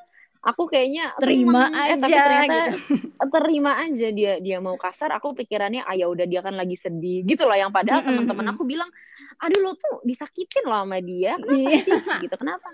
aku 0.46 0.62
kayaknya 0.66 1.10
Terima 1.18 1.66
seneng. 1.66 1.74
Eh, 1.74 1.96
tapi 1.98 2.12
aja, 2.14 2.22
ternyata 2.22 2.54
gitu. 2.70 2.78
terima 3.34 3.72
aja 3.76 4.06
dia 4.08 4.32
dia 4.38 4.58
mau 4.58 4.76
kasar 4.76 5.10
aku 5.10 5.34
pikirannya 5.34 5.82
ah 5.82 5.92
ya 5.92 6.06
udah 6.06 6.22
dia 6.22 6.38
kan 6.38 6.54
lagi 6.54 6.74
sedih 6.74 7.26
gitu 7.26 7.42
loh 7.42 7.52
yang 7.52 7.68
padahal 7.68 8.00
Mm-mm, 8.00 8.22
teman-teman 8.22 8.46
aku 8.48 8.62
bilang 8.62 8.86
aduh 9.36 9.58
lo 9.58 9.74
tuh 9.74 10.00
disakitin 10.00 10.64
loh 10.64 10.80
sama 10.80 10.98
dia 10.98 11.34
kenapa 11.34 11.50
Iya. 11.52 11.78
sih 11.82 11.92
gitu 12.22 12.36
kenapa 12.36 12.68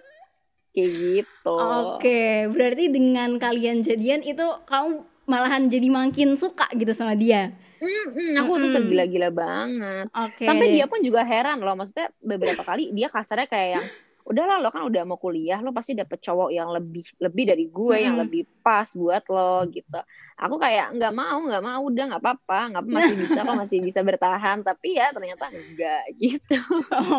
kayak 0.71 0.91
gitu 0.93 1.57
Oke, 1.59 2.23
berarti 2.49 2.85
dengan 2.87 3.37
kalian 3.37 3.81
jadian 3.81 4.21
itu 4.21 4.45
kamu 4.65 5.01
malahan 5.25 5.67
jadi 5.67 5.89
makin 5.89 6.35
suka 6.35 6.67
gitu 6.73 6.91
sama 6.91 7.15
dia. 7.15 7.53
Mm-mm, 7.79 8.39
aku 8.39 8.53
tuh 8.53 8.63
Mm-mm. 8.63 8.77
tergila-gila 8.79 9.31
banget 9.31 10.07
Oke. 10.13 10.45
sampai 10.45 10.71
dia 10.71 10.87
pun 10.87 11.01
juga 11.01 11.23
heran 11.23 11.59
loh 11.59 11.75
maksudnya 11.75 12.15
beberapa 12.17 12.63
kali 12.63 12.89
dia 12.91 13.09
kasarnya 13.09 13.45
kayak 13.45 13.69
yang 13.75 13.87
udahlah 14.33 14.59
lo 14.59 14.69
kan 14.73 14.83
udah 14.89 15.03
mau 15.05 15.21
kuliah 15.21 15.61
lo 15.61 15.71
pasti 15.71 15.93
dapet 15.93 16.19
cowok 16.19 16.51
yang 16.51 16.73
lebih 16.73 17.05
lebih 17.21 17.45
dari 17.53 17.65
gue 17.69 17.97
yang 18.01 18.17
Mm-mm. 18.17 18.25
lebih 18.25 18.43
pas 18.65 18.89
buat 18.97 19.23
lo 19.29 19.63
gitu 19.69 20.01
aku 20.41 20.57
kayak 20.59 20.97
nggak 20.97 21.13
mau 21.15 21.39
nggak 21.45 21.63
mau 21.63 21.81
udah 21.87 22.05
nggak 22.11 22.23
apa-apa 22.25 22.61
nggak 22.75 22.83
apa 22.83 22.91
masih 22.91 23.15
bisa 23.21 23.39
kok 23.45 23.59
masih 23.61 23.79
bisa 23.85 24.01
bertahan 24.03 24.59
tapi 24.65 24.99
ya 24.99 25.13
ternyata 25.15 25.53
enggak 25.53 26.03
gitu 26.23 26.57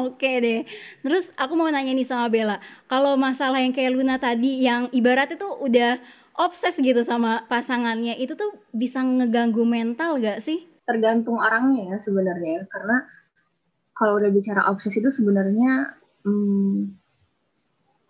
Oke 0.05 0.31
deh. 0.43 0.61
Terus 1.01 1.33
aku 1.35 1.53
mau 1.57 1.69
nanya 1.69 1.93
nih 1.93 2.07
sama 2.07 2.29
Bella, 2.29 2.57
kalau 2.85 3.17
masalah 3.17 3.59
yang 3.61 3.73
kayak 3.73 3.93
Luna 3.93 4.17
tadi 4.21 4.61
yang 4.63 4.89
ibaratnya 4.93 5.37
tuh 5.39 5.59
udah 5.59 5.97
obses 6.37 6.77
gitu 6.81 7.01
sama 7.05 7.45
pasangannya, 7.49 8.17
itu 8.17 8.33
tuh 8.33 8.53
bisa 8.73 9.01
ngeganggu 9.01 9.65
mental 9.65 10.17
gak 10.21 10.41
sih? 10.41 10.73
tergantung 10.83 11.39
orangnya 11.39 11.95
ya 11.95 11.97
sebenarnya 11.99 12.67
karena 12.67 13.07
kalau 13.95 14.19
udah 14.19 14.31
bicara 14.35 14.67
obses 14.67 14.91
itu 14.99 15.09
sebenarnya 15.15 15.95
hmm, 16.27 16.91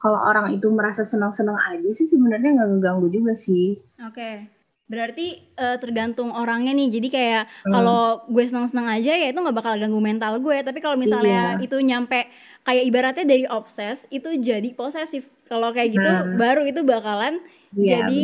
kalau 0.03 0.19
orang 0.21 0.51
itu 0.51 0.67
merasa 0.69 1.01
senang-senang 1.03 1.55
aja 1.55 1.89
sih 1.95 2.05
sebenarnya 2.05 2.49
nggak 2.55 2.69
ngeganggu 2.75 3.07
juga 3.09 3.33
sih 3.33 3.79
Oke. 4.03 4.51
Berarti 4.83 5.27
eh, 5.55 5.77
tergantung 5.79 6.29
orangnya 6.35 6.75
nih. 6.75 6.91
Jadi 6.91 7.07
kayak 7.07 7.43
Hmm. 7.63 7.71
kalau 7.71 8.01
gue 8.27 8.43
seneng-seneng 8.43 8.83
aja 8.91 9.11
ya 9.15 9.27
itu 9.31 9.39
nggak 9.39 9.55
bakal 9.55 9.73
ganggu 9.79 10.01
mental 10.03 10.37
gue. 10.37 10.57
Tapi 10.59 10.79
kalau 10.83 10.99
misalnya 10.99 11.55
Iya. 11.55 11.63
itu 11.65 11.77
nyampe 11.79 12.27
kayak 12.61 12.83
ibaratnya 12.85 13.25
dari 13.25 13.45
obses 13.49 14.05
itu 14.11 14.29
jadi 14.39 14.69
posesif. 14.75 15.23
Kalau 15.47 15.71
kayak 15.71 15.89
gitu 15.95 16.03
Nah. 16.03 16.35
baru 16.35 16.67
itu 16.67 16.83
bakalan 16.83 17.39
Iya, 17.73 18.05
jadi 18.05 18.23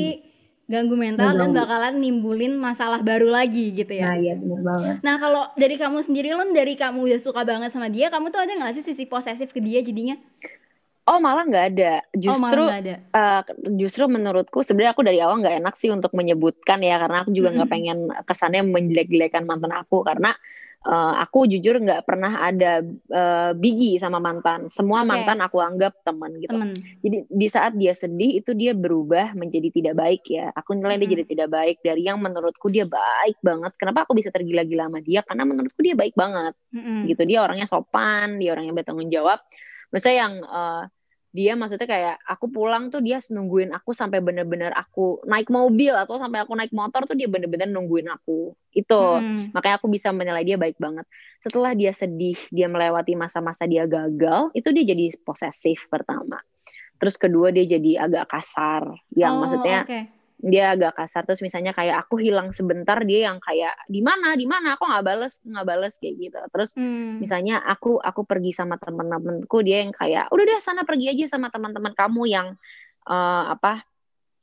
ganggu 0.69 0.93
mental 0.93 1.33
dan 1.33 1.49
bakalan 1.49 1.97
nimbulin 1.97 2.53
masalah 2.53 3.01
baru 3.01 3.25
lagi 3.25 3.73
gitu 3.73 3.89
bener. 3.89 4.05
nah 4.05 4.13
ya. 4.13 4.21
iya 4.21 4.33
bener 4.37 4.59
banget 4.61 4.95
Nah 5.01 5.15
kalau 5.17 5.43
dari 5.57 5.75
kamu 5.81 5.97
sendiri 6.05 6.29
Lun, 6.37 6.53
dari 6.53 6.77
kamu 6.77 7.09
udah 7.09 7.17
suka 7.17 7.41
banget 7.41 7.73
sama 7.73 7.89
dia, 7.89 8.13
kamu 8.13 8.29
tuh 8.29 8.37
ada 8.45 8.53
nggak 8.53 8.77
sih 8.77 8.85
sisi 8.85 9.09
posesif 9.09 9.49
ke 9.49 9.57
dia 9.57 9.81
jadinya? 9.81 10.13
Oh 11.09 11.17
malah 11.17 11.43
nggak 11.49 11.65
ada 11.73 11.93
oh 12.05 12.37
justru 12.37 12.61
nggak 12.69 12.81
ada. 12.85 12.95
eh, 13.01 13.41
justru 13.81 14.05
menurutku 14.05 14.61
sebenarnya 14.61 14.93
aku 14.93 15.03
dari 15.03 15.19
awal 15.19 15.41
nggak 15.41 15.57
enak 15.57 15.73
sih 15.73 15.89
untuk 15.89 16.13
menyebutkan 16.13 16.85
ya 16.85 17.01
karena 17.01 17.25
aku 17.25 17.33
juga 17.33 17.49
nggak 17.57 17.65
Mm-mm. 17.65 17.75
pengen 17.81 17.97
kesannya 18.29 18.61
menjelek-jelekan 18.69 19.49
mantan 19.49 19.73
aku 19.73 20.05
karena 20.05 20.37
eh, 20.85 21.13
aku 21.25 21.49
jujur 21.49 21.81
nggak 21.81 22.05
pernah 22.05 22.45
ada 22.45 22.85
eh, 22.85 23.51
bigi 23.57 23.97
sama 23.97 24.21
mantan 24.21 24.69
semua 24.69 25.01
Oke. 25.01 25.09
mantan 25.09 25.41
aku 25.41 25.57
anggap 25.57 25.97
teman 26.05 26.29
gitu 26.37 26.53
Temen. 26.53 26.77
jadi 27.01 27.17
di 27.25 27.47
saat 27.49 27.73
dia 27.73 27.97
sedih 27.97 28.45
itu 28.45 28.53
dia 28.53 28.77
berubah 28.77 29.33
menjadi 29.33 29.73
tidak 29.73 29.97
baik 29.97 30.23
ya 30.29 30.53
aku 30.53 30.77
nilai 30.77 31.01
dia 31.01 31.09
Mm-mm. 31.09 31.13
jadi 31.17 31.25
tidak 31.25 31.47
baik 31.49 31.77
dari 31.81 32.05
yang 32.05 32.21
menurutku 32.21 32.69
dia 32.69 32.85
baik 32.85 33.41
banget 33.41 33.73
kenapa 33.81 34.05
aku 34.05 34.13
bisa 34.13 34.29
tergila-gila 34.29 34.85
sama 34.85 35.01
dia 35.01 35.25
karena 35.25 35.43
menurutku 35.43 35.81
dia 35.81 35.97
baik 35.97 36.13
banget 36.13 36.53
Mm-mm. 36.69 37.09
gitu 37.09 37.25
dia 37.25 37.41
orangnya 37.41 37.65
sopan 37.65 38.37
dia 38.37 38.53
orang 38.53 38.69
yang 38.69 38.77
bertanggung 38.77 39.09
jawab 39.09 39.41
maksudnya 39.89 40.17
yang 40.29 40.33
eh, 40.45 40.83
dia 41.29 41.53
maksudnya 41.53 41.85
kayak 41.85 42.15
aku 42.25 42.49
pulang 42.49 42.89
tuh 42.89 43.05
dia 43.05 43.21
nungguin 43.21 43.69
aku 43.69 43.93
sampai 43.93 44.17
bener-bener 44.17 44.73
aku 44.73 45.21
naik 45.29 45.53
mobil 45.53 45.93
atau 45.93 46.17
sampai 46.17 46.41
aku 46.41 46.57
naik 46.57 46.73
motor 46.73 47.05
tuh 47.05 47.13
dia 47.13 47.29
bener-bener 47.29 47.69
nungguin 47.69 48.09
aku. 48.09 48.57
Itu. 48.73 49.01
Mm. 49.21 49.53
makanya 49.53 49.81
aku 49.81 49.87
bisa 49.89 50.09
menilai 50.09 50.41
dia 50.41 50.57
baik 50.57 50.81
banget. 50.81 51.05
Setelah 51.41 51.77
dia 51.77 51.93
sedih 51.93 52.37
dia 52.49 52.65
melewati 52.65 53.13
masa-masa 53.13 53.69
dia 53.69 53.85
gagal 53.85 54.49
itu 54.57 54.69
dia 54.73 54.85
jadi 54.89 55.05
posesif 55.21 55.85
pertama. 55.89 56.41
Terus 56.99 57.15
kedua 57.15 57.53
dia 57.53 57.63
jadi 57.63 58.09
agak 58.09 58.25
kasar. 58.27 58.89
Yang 59.13 59.33
Oh, 59.33 59.39
maksudnya 59.45 59.79
oke. 59.85 60.18
Dia 60.39 60.71
agak 60.71 60.95
kasar 60.95 61.27
terus 61.27 61.43
misalnya 61.43 61.75
kayak 61.75 62.07
aku 62.07 62.15
hilang 62.15 62.55
sebentar 62.55 62.95
dia 63.03 63.27
yang 63.27 63.43
kayak 63.43 63.75
di 63.91 63.99
mana 63.99 64.39
di 64.39 64.47
mana 64.47 64.79
aku 64.79 64.87
nggak 64.87 65.03
bales 65.03 65.43
nggak 65.43 65.65
bales 65.67 65.99
kayak 65.99 66.15
gitu 66.15 66.39
terus 66.47 66.71
Hmm. 66.73 67.19
misalnya 67.19 67.59
aku 67.59 67.99
aku 67.99 68.23
pergi 68.23 68.55
sama 68.55 68.79
temen-temenku 68.79 69.59
dia 69.61 69.83
yang 69.83 69.91
kayak 69.91 70.31
udah 70.31 70.43
deh 70.47 70.59
sana 70.63 70.87
pergi 70.87 71.11
aja 71.11 71.35
sama 71.35 71.51
teman-teman 71.51 71.91
kamu 71.91 72.23
yang 72.31 72.47
eh, 73.03 73.43
apa 73.51 73.83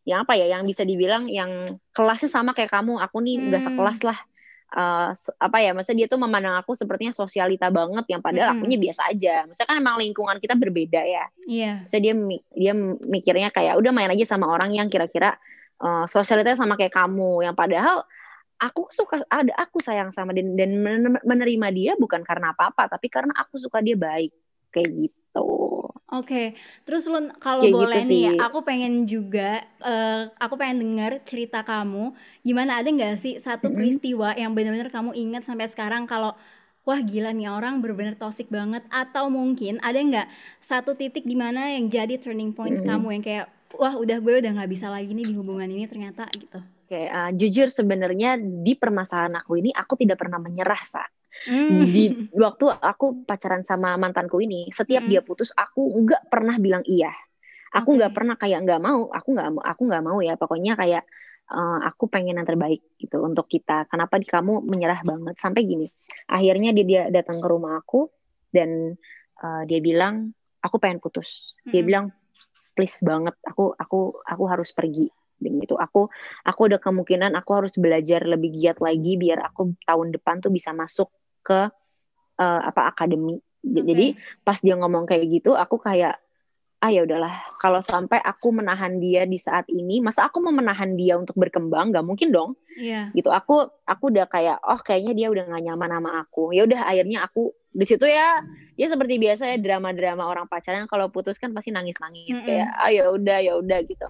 yang 0.04 0.22
apa 0.22 0.36
ya 0.36 0.52
yang 0.52 0.62
bisa 0.62 0.84
dibilang 0.84 1.26
yang 1.26 1.64
kelasnya 1.90 2.28
sama 2.28 2.52
kayak 2.52 2.70
kamu 2.70 3.00
aku 3.00 3.16
nih 3.18 3.48
udah 3.48 3.58
Hmm. 3.58 3.68
sekelas 3.72 4.00
lah 4.04 4.18
se- 5.14 5.32
apa 5.38 5.62
ya 5.62 5.72
maksudnya 5.72 6.04
dia 6.04 6.08
tuh 6.10 6.20
memandang 6.20 6.58
aku 6.58 6.76
sepertinya 6.76 7.14
sosialita 7.14 7.70
banget 7.70 8.04
yang 8.10 8.20
padahal 8.20 8.52
Mm-mm. 8.52 8.60
akunya 8.60 8.76
biasa 8.76 9.08
aja 9.08 9.34
maksudnya 9.48 9.68
kan 9.70 9.78
emang 9.78 9.96
lingkungan 9.96 10.36
kita 10.36 10.54
berbeda 10.54 11.00
ya 11.00 11.24
Iya. 11.46 11.72
Maksudnya 11.88 12.02
dia 12.04 12.14
dia 12.52 12.72
mikirnya 13.06 13.48
kayak 13.48 13.78
udah 13.80 13.92
main 13.94 14.10
aja 14.10 14.26
sama 14.26 14.50
orang 14.50 14.74
yang 14.74 14.90
kira-kira 14.90 15.38
uh, 15.82 16.04
sama 16.56 16.74
kayak 16.78 16.94
kamu 16.94 17.44
yang 17.46 17.54
padahal 17.56 18.04
aku 18.60 18.88
suka 18.92 19.22
ada 19.28 19.52
aku 19.60 19.78
sayang 19.80 20.10
sama 20.14 20.32
dia 20.36 20.44
dan 20.56 20.80
men- 20.80 21.22
menerima 21.24 21.68
dia 21.74 21.92
bukan 22.00 22.22
karena 22.24 22.52
apa-apa 22.56 22.88
tapi 22.92 23.08
karena 23.12 23.32
aku 23.36 23.56
suka 23.60 23.80
dia 23.84 23.96
baik 23.98 24.32
kayak 24.72 24.90
gitu. 25.08 25.40
Oke, 26.06 26.54
terus 26.86 27.02
Lun 27.10 27.34
kalau 27.42 27.66
gitu 27.66 27.76
boleh 27.76 28.06
nih, 28.06 28.30
sih. 28.30 28.30
aku 28.38 28.62
pengen 28.62 29.10
juga, 29.10 29.58
eh, 29.82 30.30
aku 30.38 30.54
pengen 30.54 30.78
dengar 30.86 31.12
cerita 31.26 31.66
kamu. 31.66 32.14
Gimana 32.46 32.78
ada 32.78 32.86
nggak 32.94 33.18
sih 33.18 33.34
satu 33.42 33.74
peristiwa 33.74 34.30
yang 34.38 34.54
benar-benar 34.54 34.86
kamu 34.94 35.10
ingat 35.18 35.42
sampai 35.42 35.66
sekarang 35.66 36.06
kalau 36.06 36.30
wah 36.86 37.00
gila 37.02 37.34
nih 37.34 37.50
orang 37.50 37.82
benar-benar 37.82 38.14
toxic 38.22 38.46
banget 38.46 38.86
atau 38.86 39.26
mungkin 39.26 39.82
ada 39.82 39.98
nggak 39.98 40.26
satu 40.62 40.94
titik 40.94 41.26
di 41.26 41.34
mana 41.34 41.74
yang 41.74 41.90
jadi 41.90 42.14
turning 42.22 42.54
points 42.54 42.78
Mm-mm. 42.78 42.86
kamu 42.86 43.18
yang 43.18 43.24
kayak 43.26 43.46
wah 43.74 43.94
udah 43.98 44.18
gue 44.22 44.34
udah 44.38 44.52
nggak 44.54 44.70
bisa 44.70 44.86
lagi 44.86 45.10
nih 45.10 45.26
di 45.26 45.34
hubungan 45.34 45.66
ini 45.66 45.90
ternyata 45.90 46.30
gitu. 46.30 46.62
Oke, 46.86 47.10
uh, 47.10 47.34
jujur 47.34 47.66
sebenarnya 47.66 48.38
di 48.38 48.78
permasalahan 48.78 49.42
aku 49.42 49.58
ini 49.58 49.74
aku 49.74 49.98
tidak 49.98 50.22
pernah 50.22 50.38
menyerah 50.38 50.82
sa. 50.86 51.02
Hmm. 51.50 51.84
Di 51.90 52.30
waktu 52.32 52.64
aku 52.70 53.26
pacaran 53.26 53.60
sama 53.66 53.98
mantanku 54.00 54.40
ini, 54.40 54.70
setiap 54.72 55.04
Mm-mm. 55.04 55.12
dia 55.12 55.20
putus 55.20 55.52
aku 55.52 55.82
nggak 55.82 56.30
pernah 56.30 56.56
bilang 56.62 56.86
iya. 56.86 57.12
Aku 57.74 57.92
nggak 57.92 58.14
pernah 58.14 58.38
kayak 58.38 58.64
nggak 58.64 58.80
mau, 58.80 59.10
aku 59.12 59.28
nggak 59.36 59.48
mau, 59.52 59.62
aku 59.66 59.82
nggak 59.84 60.04
mau 60.06 60.18
ya. 60.24 60.38
Pokoknya 60.38 60.78
kayak 60.78 61.04
eh, 61.52 61.78
aku 61.84 62.08
pengen 62.08 62.40
yang 62.40 62.48
terbaik 62.48 62.80
gitu 62.96 63.20
untuk 63.20 63.50
kita. 63.50 63.84
Kenapa 63.90 64.16
di 64.16 64.24
kamu 64.24 64.64
menyerah 64.64 65.02
banget 65.04 65.36
sampai 65.36 65.66
gini? 65.68 65.90
Akhirnya 66.30 66.72
dia 66.72 66.86
dia 66.86 67.02
datang 67.12 67.42
ke 67.42 67.48
rumah 67.50 67.82
aku 67.82 68.08
dan 68.48 68.96
eh, 69.42 69.62
dia 69.68 69.80
bilang 69.84 70.32
aku 70.62 70.80
pengen 70.80 71.02
putus. 71.04 71.52
Dia 71.68 71.82
Mm-mm. 71.82 71.84
bilang 71.84 72.06
please 72.76 73.00
banget, 73.00 73.32
aku 73.42 73.72
aku 73.74 74.20
aku 74.22 74.44
harus 74.44 74.70
pergi. 74.76 75.08
Gitu. 75.36 75.76
Aku 75.76 76.08
aku 76.44 76.60
ada 76.68 76.76
kemungkinan 76.80 77.32
aku 77.36 77.50
harus 77.56 77.74
belajar 77.76 78.24
lebih 78.24 78.56
giat 78.56 78.80
lagi 78.80 79.16
biar 79.20 79.40
aku 79.44 79.76
tahun 79.84 80.12
depan 80.16 80.40
tuh 80.44 80.52
bisa 80.52 80.76
masuk 80.76 81.08
ke 81.40 81.72
eh, 82.38 82.60
apa 82.68 82.92
akademi. 82.92 83.40
Oke. 83.66 83.82
Jadi 83.82 84.06
pas 84.44 84.60
dia 84.60 84.76
ngomong 84.78 85.08
kayak 85.08 85.26
gitu, 85.40 85.56
aku 85.56 85.80
kayak 85.80 86.20
ah 86.80 86.90
ya 86.92 87.02
udahlah. 87.08 87.32
Kalau 87.56 87.80
sampai 87.80 88.20
aku 88.20 88.52
menahan 88.52 89.00
dia 89.00 89.24
di 89.24 89.40
saat 89.40 89.64
ini, 89.72 90.04
masa 90.04 90.28
aku 90.28 90.44
mau 90.44 90.52
menahan 90.52 90.92
dia 90.94 91.16
untuk 91.16 91.34
berkembang? 91.40 91.90
Gak 91.90 92.04
mungkin 92.04 92.28
dong. 92.30 92.54
Iya. 92.76 93.10
Gitu. 93.16 93.32
Aku 93.32 93.68
aku 93.88 94.04
udah 94.12 94.28
kayak 94.28 94.60
oh 94.60 94.80
kayaknya 94.84 95.12
dia 95.16 95.26
udah 95.32 95.44
gak 95.48 95.62
nyaman 95.64 95.90
sama 95.96 96.10
aku. 96.20 96.52
Ya 96.52 96.68
udah 96.68 96.84
akhirnya 96.84 97.24
aku 97.24 97.56
di 97.76 97.84
situ 97.84 98.08
ya 98.08 98.40
dia 98.72 98.88
seperti 98.88 99.20
biasa 99.20 99.52
ya 99.52 99.56
drama-drama 99.60 100.24
orang 100.24 100.48
pacaran 100.48 100.88
kalau 100.88 101.12
putus 101.12 101.36
kan 101.36 101.52
pasti 101.52 101.76
nangis-nangis 101.76 102.40
Mm-mm. 102.40 102.46
kayak 102.48 102.68
ah 102.72 102.88
ya 102.88 103.04
udah 103.08 103.38
ya 103.40 103.52
udah 103.56 103.78
gitu. 103.84 104.08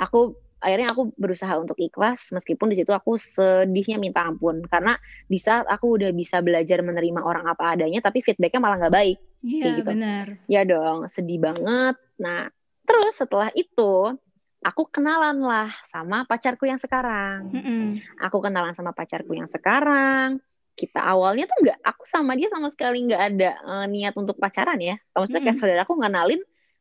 Aku 0.00 0.36
akhirnya 0.60 0.92
aku 0.92 1.10
berusaha 1.16 1.56
untuk 1.56 1.80
ikhlas 1.80 2.30
meskipun 2.30 2.68
di 2.68 2.76
situ 2.78 2.92
aku 2.92 3.16
sedihnya 3.16 3.96
minta 3.96 4.22
ampun 4.22 4.60
karena 4.68 4.94
di 5.24 5.40
saat 5.40 5.64
aku 5.66 5.96
udah 5.96 6.12
bisa 6.12 6.44
belajar 6.44 6.84
menerima 6.84 7.20
orang 7.24 7.48
apa 7.48 7.74
adanya 7.74 8.04
tapi 8.04 8.20
feedbacknya 8.20 8.60
malah 8.60 8.76
nggak 8.76 8.94
baik 8.94 9.18
Iya, 9.40 9.80
gitu. 9.80 9.88
benar. 9.88 10.26
ya 10.46 10.68
dong 10.68 11.08
sedih 11.08 11.40
banget 11.40 11.96
nah 12.20 12.52
terus 12.84 13.16
setelah 13.16 13.48
itu 13.56 14.12
aku 14.60 14.82
kenalan 14.92 15.40
lah 15.40 15.72
sama 15.80 16.28
pacarku 16.28 16.68
yang 16.68 16.76
sekarang 16.76 17.48
Mm-mm. 17.48 17.96
aku 18.20 18.36
kenalan 18.44 18.76
sama 18.76 18.92
pacarku 18.92 19.32
yang 19.32 19.48
sekarang 19.48 20.44
kita 20.76 21.00
awalnya 21.00 21.48
tuh 21.48 21.56
nggak 21.64 21.80
aku 21.80 22.04
sama 22.04 22.36
dia 22.36 22.52
sama 22.52 22.68
sekali 22.68 23.04
nggak 23.08 23.22
ada 23.32 23.50
eh, 23.56 23.86
niat 23.88 24.12
untuk 24.16 24.36
pacaran 24.36 24.76
ya 24.76 25.00
maksudnya 25.16 25.40
kayak 25.40 25.56
Mm-mm. 25.56 25.60
saudara 25.64 25.82
aku 25.88 25.96
ngenalin 25.96 26.40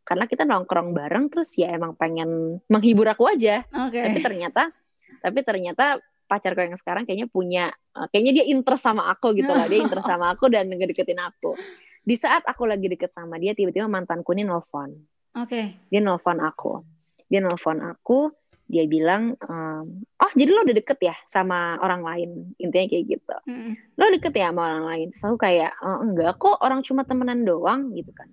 karena 0.09 0.25
kita 0.25 0.41
nongkrong 0.41 0.97
bareng 0.97 1.29
terus 1.29 1.53
ya 1.53 1.69
emang 1.69 1.93
pengen 1.93 2.57
menghibur 2.65 3.05
aku 3.05 3.29
aja. 3.29 3.61
Oke. 3.69 4.01
tapi 4.01 4.19
ternyata 4.25 4.73
tapi 5.21 5.39
ternyata 5.45 6.01
pacarku 6.25 6.65
yang 6.65 6.73
sekarang 6.73 7.05
kayaknya 7.05 7.29
punya 7.29 7.69
eh, 7.93 8.09
kayaknya 8.09 8.41
dia 8.41 8.45
interest 8.49 8.89
sama 8.89 9.05
aku 9.13 9.37
gitu 9.37 9.53
loh. 9.53 9.69
Dia 9.69 9.85
interest 9.85 10.09
sama 10.09 10.33
aku 10.33 10.49
dan 10.49 10.65
ngedeketin 10.65 11.21
aku. 11.21 11.53
Di 12.01 12.17
saat 12.17 12.41
aku 12.49 12.65
lagi 12.65 12.89
deket 12.89 13.13
sama 13.13 13.37
dia 13.37 13.53
tiba-tiba 13.53 13.85
mantanku 13.85 14.33
ini 14.33 14.49
nelfon. 14.49 14.97
Oke. 15.37 15.77
dia 15.93 16.01
nelfon 16.01 16.41
aku. 16.41 16.81
Dia 17.29 17.45
nelfon 17.45 17.85
aku. 17.85 18.33
Dia 18.69 18.85
bilang 18.85 19.33
um, 19.45 20.05
oh 20.05 20.31
jadi 20.37 20.49
lo 20.53 20.61
udah 20.65 20.77
deket 20.77 20.97
ya 21.05 21.13
sama 21.29 21.77
orang 21.85 22.01
lain? 22.01 22.29
Intinya 22.57 22.85
kayak 22.89 23.05
gitu. 23.13 23.35
Mm. 23.45 23.73
lo 23.93 24.05
deket 24.09 24.33
ya 24.33 24.49
sama 24.49 24.61
orang 24.73 24.85
lain? 24.89 25.07
Aku 25.21 25.37
kayak 25.37 25.73
oh, 25.85 26.01
enggak 26.01 26.37
kok 26.41 26.57
orang 26.65 26.81
cuma 26.81 27.05
temenan 27.05 27.45
doang 27.45 27.93
gitu 27.93 28.09
kan. 28.13 28.29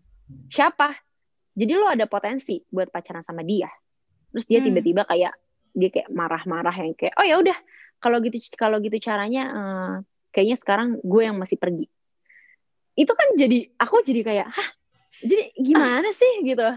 Siapa 0.53 1.06
jadi 1.57 1.73
lo 1.81 1.89
ada 1.89 2.05
potensi 2.05 2.61
buat 2.69 2.93
pacaran 2.93 3.25
sama 3.25 3.41
dia 3.43 3.73
terus 4.31 4.45
dia 4.45 4.61
mm. 4.61 4.67
tiba-tiba 4.71 5.03
mm. 5.03 5.09
kayak 5.09 5.33
dia 5.77 5.89
kayak 5.93 6.09
marah-marah 6.13 6.73
yang 6.77 6.93
kayak 6.93 7.17
oh 7.17 7.25
ya 7.25 7.41
udah 7.41 7.57
kalau 7.99 8.21
gitu 8.21 8.37
kalau 8.55 8.77
gitu 8.79 8.97
caranya 9.01 9.43
uh, 9.51 9.95
kayaknya 10.31 10.57
sekarang 10.61 10.89
gue 11.01 11.23
yang 11.25 11.37
masih 11.41 11.57
pergi 11.57 11.89
itu 12.97 13.13
kan 13.13 13.29
jadi 13.37 13.73
aku 13.77 14.05
jadi 14.05 14.21
kayak 14.25 14.49
hah 14.49 14.69
jadi 15.25 15.53
gimana 15.57 16.09
sih 16.13 16.45
gitu 16.45 16.69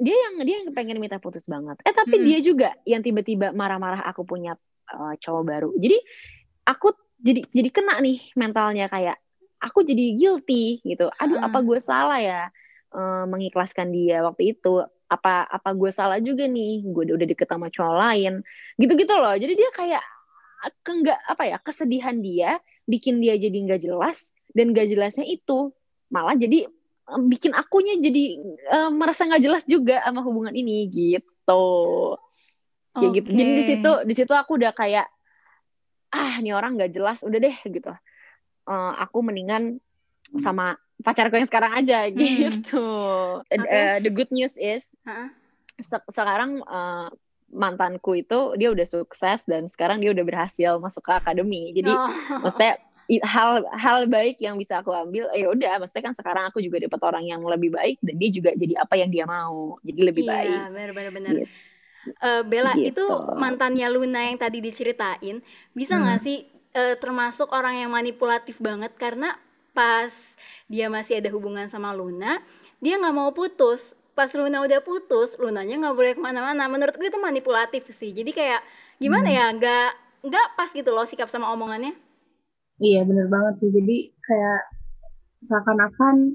dia 0.00 0.16
yang 0.16 0.34
dia 0.44 0.56
yang 0.64 0.72
pengen 0.72 1.00
minta 1.00 1.20
putus 1.20 1.44
banget 1.48 1.80
eh 1.84 1.94
tapi 1.94 2.20
hmm. 2.20 2.24
dia 2.24 2.38
juga 2.40 2.68
yang 2.88 3.04
tiba-tiba 3.04 3.52
marah-marah 3.52 4.04
aku 4.08 4.24
punya 4.24 4.56
uh, 4.92 5.14
cowok 5.20 5.42
baru 5.44 5.70
jadi 5.76 6.00
aku 6.68 6.96
jadi 7.20 7.44
jadi 7.52 7.68
kena 7.68 8.00
nih 8.00 8.18
mentalnya 8.34 8.88
kayak 8.88 9.16
aku 9.62 9.84
jadi 9.86 10.16
guilty 10.16 10.82
gitu 10.82 11.12
aduh 11.20 11.38
hmm. 11.38 11.48
apa 11.48 11.58
gue 11.62 11.78
salah 11.78 12.18
ya 12.18 12.48
uh, 12.92 13.24
mengikhlaskan 13.28 13.90
dia 13.90 14.22
waktu 14.22 14.56
itu. 14.56 14.84
Apa 15.12 15.44
apa 15.44 15.76
gue 15.76 15.90
salah 15.92 16.16
juga 16.20 16.48
nih? 16.48 16.84
Gue 16.88 17.08
udah 17.08 17.28
deket 17.28 17.48
sama 17.48 17.68
cowok 17.68 17.96
lain. 18.00 18.40
Gitu-gitu 18.80 19.12
loh. 19.12 19.36
Jadi 19.36 19.52
dia 19.56 19.70
kayak 19.72 20.04
ke 20.62 20.92
enggak 20.94 21.18
apa 21.26 21.42
ya 21.42 21.58
kesedihan 21.58 22.22
dia 22.22 22.62
bikin 22.86 23.18
dia 23.18 23.34
jadi 23.34 23.66
nggak 23.66 23.82
jelas 23.82 24.30
dan 24.54 24.70
gak 24.76 24.88
jelasnya 24.88 25.26
itu. 25.26 25.72
Malah 26.12 26.36
jadi 26.38 26.68
bikin 27.12 27.52
akunya 27.52 27.98
jadi 27.98 28.24
uh, 28.70 28.90
merasa 28.94 29.26
nggak 29.26 29.42
jelas 29.42 29.64
juga 29.66 30.00
sama 30.04 30.22
hubungan 30.22 30.54
ini 30.54 30.88
gitu. 30.88 31.64
Okay. 32.92 33.08
gitu. 33.20 33.28
Jadi 33.32 33.50
di 33.56 33.64
situ 33.64 33.92
di 34.04 34.14
situ 34.14 34.32
aku 34.32 34.60
udah 34.60 34.72
kayak 34.76 35.08
ah 36.12 36.38
ini 36.38 36.52
orang 36.52 36.76
nggak 36.78 36.92
jelas. 36.92 37.24
Udah 37.24 37.38
deh 37.40 37.56
gitu. 37.68 37.92
Uh, 38.62 38.92
aku 38.96 39.24
mendingan 39.26 39.82
sama 40.38 40.78
pacarku 41.02 41.34
yang 41.36 41.48
sekarang 41.50 41.72
aja 41.74 42.06
hmm. 42.08 42.16
gitu 42.16 42.86
okay. 43.50 43.58
uh, 43.58 43.96
the 44.00 44.10
good 44.10 44.30
news 44.30 44.54
is 44.56 44.94
huh? 45.02 45.28
se 45.78 45.98
sekarang 46.10 46.62
uh, 46.66 47.10
mantanku 47.52 48.16
itu 48.16 48.56
dia 48.56 48.72
udah 48.72 48.86
sukses 48.88 49.44
dan 49.44 49.68
sekarang 49.68 50.00
dia 50.00 50.14
udah 50.14 50.24
berhasil 50.24 50.80
masuk 50.80 51.04
ke 51.04 51.12
akademi 51.12 51.76
jadi 51.76 51.92
oh. 51.92 52.08
maksudnya 52.40 52.80
hal 53.20 53.66
hal 53.76 54.08
baik 54.08 54.40
yang 54.40 54.56
bisa 54.56 54.80
aku 54.80 54.88
ambil 54.94 55.28
ya 55.36 55.52
udah 55.52 55.76
maksudnya 55.82 56.08
kan 56.08 56.14
sekarang 56.16 56.44
aku 56.48 56.64
juga 56.64 56.80
dapat 56.80 57.00
orang 57.04 57.24
yang 57.28 57.44
lebih 57.44 57.74
baik 57.74 58.00
dan 58.00 58.16
dia 58.16 58.30
juga 58.32 58.56
jadi 58.56 58.80
apa 58.80 58.94
yang 58.96 59.10
dia 59.12 59.28
mau 59.28 59.76
jadi 59.84 60.00
lebih 60.08 60.24
iya, 60.24 60.32
baik 60.32 60.48
iya 60.48 60.62
benar 60.72 60.90
benar 60.96 61.12
benar 61.12 61.32
gitu. 61.36 61.46
uh, 62.24 62.42
Bella 62.46 62.72
gitu. 62.78 62.88
itu 62.94 63.06
mantannya 63.36 63.88
Luna 63.92 64.20
yang 64.32 64.38
tadi 64.40 64.64
diceritain 64.64 65.44
bisa 65.76 66.00
nggak 66.00 66.18
hmm. 66.22 66.26
sih 66.26 66.38
uh, 66.72 66.96
termasuk 66.96 67.52
orang 67.52 67.84
yang 67.84 67.90
manipulatif 67.92 68.56
banget 68.62 68.96
karena 68.96 69.36
pas 69.72 70.36
dia 70.68 70.86
masih 70.92 71.20
ada 71.20 71.28
hubungan 71.32 71.68
sama 71.68 71.90
Luna 71.96 72.40
dia 72.78 72.96
nggak 73.00 73.16
mau 73.16 73.32
putus 73.32 73.96
pas 74.12 74.28
Luna 74.32 74.60
udah 74.60 74.80
putus 74.84 75.34
Lunanya 75.40 75.80
nggak 75.88 75.96
boleh 75.96 76.12
ke 76.16 76.20
mana-mana 76.20 76.68
menurut 76.68 76.94
gue 76.96 77.08
itu 77.08 77.20
manipulatif 77.20 77.88
sih 77.92 78.12
jadi 78.12 78.30
kayak 78.30 78.60
gimana 79.00 79.28
hmm. 79.28 79.36
ya 79.36 79.46
nggak 79.56 79.90
nggak 80.28 80.46
pas 80.54 80.70
gitu 80.70 80.92
loh 80.92 81.08
sikap 81.08 81.26
sama 81.32 81.50
omongannya 81.50 81.96
Iya 82.82 83.06
bener 83.06 83.30
banget 83.30 83.54
sih. 83.62 83.70
Jadi 83.70 83.96
kayak 84.26 84.62
seakan-akan 85.46 86.34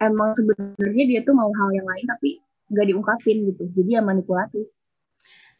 emang 0.00 0.30
sebenarnya 0.32 1.04
dia 1.04 1.20
tuh 1.24 1.36
mau 1.36 1.52
hal 1.52 1.70
yang 1.76 1.84
lain 1.84 2.06
tapi 2.08 2.40
nggak 2.72 2.86
diungkapin 2.88 3.36
gitu. 3.52 3.64
Jadi 3.76 3.90
ya 3.92 4.02
manipulatif. 4.04 4.64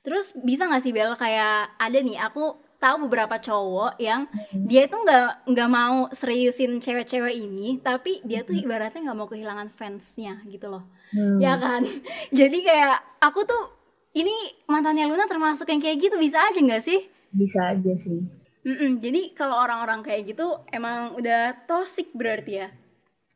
Terus 0.04 0.36
bisa 0.44 0.68
gak 0.68 0.84
sih 0.84 0.92
Bel 0.92 1.16
kayak 1.16 1.80
ada 1.80 1.98
nih 2.04 2.20
aku 2.20 2.60
tahu 2.84 3.08
beberapa 3.08 3.40
cowok 3.40 3.96
yang 3.96 4.28
hmm. 4.28 4.68
dia 4.68 4.84
itu 4.84 4.96
nggak 5.00 5.48
nggak 5.48 5.70
mau 5.72 6.12
seriusin 6.12 6.84
cewek-cewek 6.84 7.32
ini 7.32 7.80
tapi 7.80 8.20
dia 8.28 8.44
tuh 8.44 8.52
ibaratnya 8.52 9.00
nggak 9.08 9.18
mau 9.18 9.28
kehilangan 9.28 9.72
fansnya 9.72 10.44
gitu 10.44 10.68
loh 10.68 10.84
hmm. 11.16 11.40
ya 11.40 11.56
kan 11.56 11.80
jadi 12.38 12.58
kayak 12.60 12.98
aku 13.24 13.48
tuh 13.48 13.64
ini 14.12 14.60
mantannya 14.68 15.08
Luna 15.08 15.24
termasuk 15.24 15.64
yang 15.72 15.80
kayak 15.80 16.04
gitu 16.04 16.20
bisa 16.20 16.44
aja 16.44 16.60
nggak 16.60 16.84
sih 16.84 17.00
bisa 17.32 17.72
aja 17.72 17.92
sih 17.96 18.44
Mm-mm, 18.64 18.96
jadi 19.04 19.36
kalau 19.36 19.60
orang-orang 19.60 20.00
kayak 20.00 20.32
gitu 20.32 20.56
emang 20.72 21.12
udah 21.20 21.52
toxic 21.68 22.08
berarti 22.16 22.64
ya? 22.64 22.68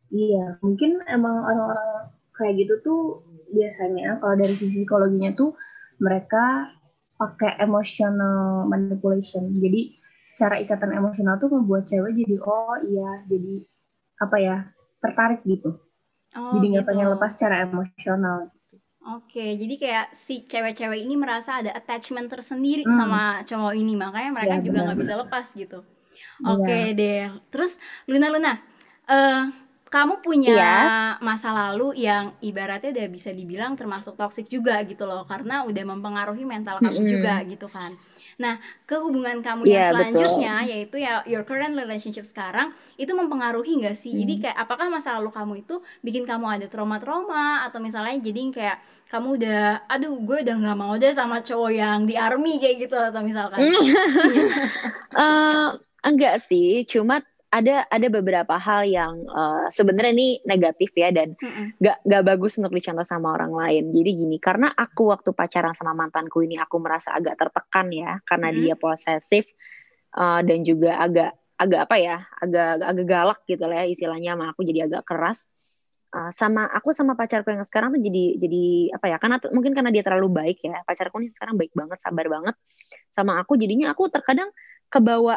Iya, 0.08 0.56
mungkin 0.64 1.04
emang 1.04 1.44
orang-orang 1.44 2.08
kayak 2.32 2.64
gitu 2.64 2.74
tuh 2.80 3.02
biasanya 3.52 4.16
kalau 4.24 4.40
dari 4.40 4.56
sisi 4.56 4.88
psikologinya 4.88 5.37
tuh 5.37 5.52
mereka 6.00 6.72
pakai 7.18 7.59
emotional 7.61 8.64
manipulation. 8.70 9.50
Jadi 9.59 9.98
secara 10.31 10.62
ikatan 10.62 10.94
emosional 10.94 11.37
tuh 11.42 11.50
membuat 11.50 11.90
cewek 11.90 12.14
jadi 12.14 12.38
oh 12.46 12.78
iya 12.87 13.26
jadi 13.26 13.54
apa 14.22 14.37
ya 14.38 14.57
tertarik 15.02 15.42
gitu. 15.42 15.83
Oh, 16.38 16.54
jadi 16.54 16.66
nggak 16.78 16.85
gitu. 16.87 16.90
pengen 16.94 17.09
lepas 17.11 17.31
secara 17.35 17.66
emosional. 17.66 18.54
Oke, 19.09 19.57
jadi 19.57 19.74
kayak 19.81 20.07
si 20.12 20.44
cewek-cewek 20.44 21.00
ini 21.00 21.16
merasa 21.16 21.64
ada 21.64 21.72
attachment 21.72 22.28
tersendiri 22.28 22.85
hmm. 22.85 22.92
sama 22.92 23.40
cowok 23.48 23.72
ini, 23.72 23.96
makanya 23.96 24.31
mereka 24.37 24.57
ya, 24.61 24.64
juga 24.68 24.78
nggak 24.85 24.98
bisa 25.00 25.14
lepas 25.16 25.46
gitu. 25.57 25.81
Iya. 26.44 26.50
Oke 26.52 26.78
ya. 26.92 26.92
deh, 26.92 27.24
terus 27.48 27.81
Luna 28.04 28.28
Luna, 28.28 28.52
uh, 29.09 29.48
kamu 29.88 30.20
punya 30.20 30.53
ya. 30.53 30.77
masa 31.24 31.48
lalu 31.51 31.96
yang 31.96 32.37
ibaratnya 32.44 32.92
udah 32.92 33.09
bisa 33.09 33.33
dibilang 33.33 33.72
termasuk 33.72 34.14
toksik 34.20 34.46
juga 34.48 34.81
gitu 34.85 35.09
loh, 35.09 35.24
karena 35.24 35.64
udah 35.64 35.85
mempengaruhi 35.85 36.44
mental 36.44 36.81
kamu 36.85 37.01
-hmm. 37.01 37.12
juga 37.12 37.35
gitu 37.48 37.66
kan. 37.66 37.96
Nah, 38.38 38.55
ke 38.87 38.94
hubungan 39.03 39.42
kamu 39.42 39.66
yeah, 39.66 39.90
yang 39.90 39.90
selanjutnya 39.90 40.55
betul. 40.62 40.70
yaitu 40.70 40.96
ya 41.03 41.12
your 41.27 41.42
current 41.42 41.74
relationship 41.74 42.22
sekarang 42.22 42.70
itu 42.94 43.11
mempengaruhi 43.11 43.83
nggak 43.83 43.98
sih? 43.98 44.14
Hmm. 44.14 44.20
Jadi 44.22 44.35
kayak 44.46 44.57
apakah 44.62 44.87
masa 44.87 45.18
lalu 45.18 45.35
kamu 45.35 45.53
itu 45.66 45.83
bikin 46.07 46.22
kamu 46.22 46.46
ada 46.46 46.66
trauma-trauma 46.70 47.66
atau 47.66 47.83
misalnya 47.83 48.14
jadi 48.22 48.40
kayak 48.55 48.79
kamu 49.11 49.29
udah 49.42 49.88
aduh 49.90 50.14
gue 50.22 50.38
udah 50.46 50.57
nggak 50.61 50.79
mau 50.79 50.94
deh 51.01 51.11
sama 51.16 51.40
cowok 51.40 51.72
yang 51.72 52.05
di 52.05 52.14
army 52.14 52.61
kayak 52.61 52.77
gitu 52.87 52.92
atau 52.94 53.24
misalkan 53.24 53.59
uh, 55.16 55.74
enggak 56.09 56.37
sih 56.37 56.85
cuma 56.85 57.24
ada 57.48 57.88
ada 57.88 58.08
beberapa 58.12 58.61
hal 58.61 58.84
yang 58.84 59.24
uh, 59.24 59.72
sebenarnya 59.72 60.12
ini 60.12 60.28
negatif 60.44 60.92
ya 60.92 61.08
dan 61.08 61.32
mm 61.40 61.80
gak 61.80 62.04
gak 62.04 62.22
bagus 62.28 62.61
untuk 62.61 62.76
dicontoh 62.76 63.06
sama 63.08 63.32
orang 63.32 63.52
lain. 63.56 63.84
Jadi 63.88 64.11
gini, 64.24 64.37
karena 64.37 64.68
aku 64.68 65.08
waktu 65.08 65.32
pacaran 65.32 65.72
sama 65.72 65.96
mantanku 65.96 66.44
ini 66.44 66.61
aku 66.61 66.76
merasa 66.76 67.16
agak 67.16 67.40
tertekan 67.40 67.88
ya 67.88 68.20
karena 68.28 68.52
mm 68.52 68.56
dia 68.61 68.74
posesif 68.76 69.48
uh, 70.20 70.44
dan 70.44 70.61
juga 70.61 71.00
agak 71.00 71.32
agak 71.58 71.80
apa 71.88 71.96
ya, 71.96 72.16
agak 72.37 72.84
agak 72.84 73.06
galak 73.08 73.40
gitu 73.48 73.64
lah 73.64 73.76
ya 73.82 73.87
istilahnya 73.88 74.37
sama 74.37 74.44
aku 74.52 74.61
jadi 74.68 74.80
agak 74.84 75.08
keras. 75.08 75.48
Uh, 76.08 76.32
sama 76.32 76.64
aku 76.72 76.96
sama 76.96 77.12
pacarku 77.20 77.52
yang 77.52 77.61
sekarang 77.64 77.92
tuh 77.92 78.00
jadi 78.00 78.40
jadi 78.40 78.96
apa 78.96 79.12
ya 79.12 79.16
karena 79.20 79.37
mungkin 79.52 79.76
karena 79.76 79.92
dia 79.92 80.00
terlalu 80.00 80.40
baik 80.40 80.64
ya 80.64 80.80
pacarku 80.88 81.20
ini 81.20 81.28
sekarang 81.28 81.61
baik 81.61 81.76
banget 81.76 82.00
sabar 82.00 82.24
banget 82.32 82.56
sama 83.12 83.37
aku 83.37 83.61
jadinya 83.61 83.92
aku 83.92 84.08
terkadang 84.08 84.48
kebawa 84.88 85.37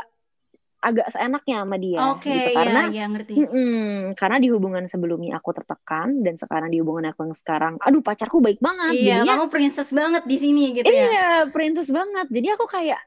agak 0.81 1.13
seenaknya 1.13 1.61
sama 1.61 1.77
dia 1.77 1.99
okay, 2.17 2.33
gitu. 2.33 2.49
karena 2.57 2.81
ya, 2.89 2.97
ya, 2.97 3.05
ngerti. 3.13 3.33
Mm 3.37 3.47
-mm, 3.47 3.93
karena 4.17 4.37
di 4.41 4.47
hubungan 4.49 4.83
sebelumnya 4.89 5.37
aku 5.37 5.53
tertekan 5.53 6.25
dan 6.25 6.33
sekarang 6.33 6.73
di 6.73 6.81
hubungan 6.81 7.13
aku 7.13 7.29
yang 7.29 7.37
sekarang 7.37 7.77
aduh 7.77 8.01
pacarku 8.01 8.41
baik 8.41 8.57
banget. 8.57 8.97
Iya 8.97 9.21
jadinya, 9.21 9.33
kamu 9.37 9.45
princess 9.53 9.89
banget 9.93 10.23
di 10.25 10.37
sini 10.41 10.63
gitu 10.73 10.89
iya, 10.89 10.97
ya? 10.97 11.05
Iya 11.05 11.29
princess 11.53 11.89
banget. 11.93 12.27
Jadi 12.33 12.47
aku 12.57 12.65
kayak 12.65 13.01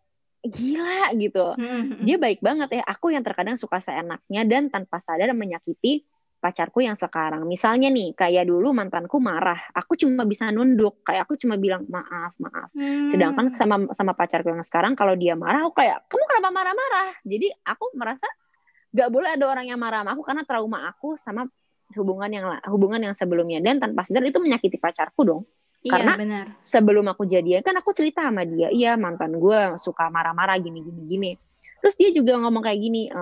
gila 0.45 1.11
gitu. 1.19 1.47
Hmm. 1.59 1.99
dia 2.07 2.17
baik 2.17 2.39
banget 2.39 2.79
ya. 2.79 2.83
Aku 2.87 3.11
yang 3.11 3.27
terkadang 3.27 3.59
suka 3.59 3.83
seenaknya 3.83 4.47
dan 4.47 4.71
tanpa 4.71 5.03
sadar 5.03 5.35
menyakiti 5.35 6.07
pacarku 6.45 6.85
yang 6.85 6.93
sekarang. 6.93 7.49
Misalnya 7.49 7.89
nih, 7.89 8.13
kayak 8.13 8.45
dulu 8.45 8.77
mantanku 8.77 9.17
marah, 9.17 9.57
aku 9.73 9.97
cuma 9.97 10.29
bisa 10.29 10.53
nunduk, 10.53 11.01
kayak 11.01 11.25
aku 11.25 11.41
cuma 11.41 11.57
bilang 11.57 11.89
maaf, 11.89 12.37
maaf. 12.37 12.69
Hmm. 12.77 13.09
Sedangkan 13.09 13.57
sama 13.57 13.89
sama 13.97 14.13
pacarku 14.13 14.53
yang 14.53 14.61
sekarang 14.61 14.93
kalau 14.93 15.17
dia 15.17 15.33
marah, 15.33 15.65
aku 15.65 15.81
kayak 15.81 16.05
kamu 16.05 16.25
kenapa 16.29 16.51
marah-marah? 16.53 17.09
Jadi 17.25 17.49
aku 17.65 17.97
merasa 17.97 18.29
gak 18.93 19.09
boleh 19.09 19.33
ada 19.33 19.45
orang 19.49 19.73
yang 19.73 19.81
marah 19.81 20.05
sama 20.05 20.11
aku 20.13 20.23
karena 20.29 20.43
trauma 20.45 20.79
aku 20.93 21.09
sama 21.17 21.49
hubungan 21.97 22.29
yang 22.29 22.45
hubungan 22.69 23.01
yang 23.01 23.15
sebelumnya 23.17 23.65
dan 23.65 23.81
tanpa 23.81 24.05
sadar 24.05 24.29
itu 24.29 24.37
menyakiti 24.37 24.77
pacarku 24.77 25.25
dong. 25.25 25.43
Iya, 25.85 25.93
karena 26.01 26.13
benar. 26.17 26.47
sebelum 26.65 27.05
aku 27.13 27.29
jadian 27.29 27.61
kan 27.61 27.77
aku 27.77 27.93
cerita 27.93 28.25
sama 28.25 28.45
dia, 28.49 28.73
iya 28.73 28.97
mantan 28.97 29.37
gue 29.37 29.77
suka 29.77 30.09
marah-marah 30.09 30.57
gini 30.57 30.81
gini 30.81 31.03
gini. 31.05 31.31
Terus 31.85 31.95
dia 32.01 32.09
juga 32.09 32.41
ngomong 32.41 32.65
kayak 32.65 32.81
gini, 32.81 33.13
e, 33.13 33.21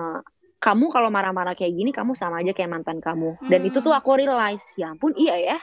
kamu 0.63 0.87
kalau 0.95 1.11
marah-marah 1.11 1.51
kayak 1.51 1.75
gini 1.75 1.91
kamu 1.91 2.15
sama 2.15 2.39
aja 2.39 2.55
kayak 2.55 2.71
mantan 2.71 3.03
kamu. 3.03 3.35
Dan 3.51 3.59
hmm. 3.59 3.69
itu 3.69 3.83
tuh 3.83 3.91
aku 3.91 4.15
realize 4.15 4.63
ya 4.79 4.95
ampun 4.95 5.11
iya 5.19 5.35
ya 5.35 5.59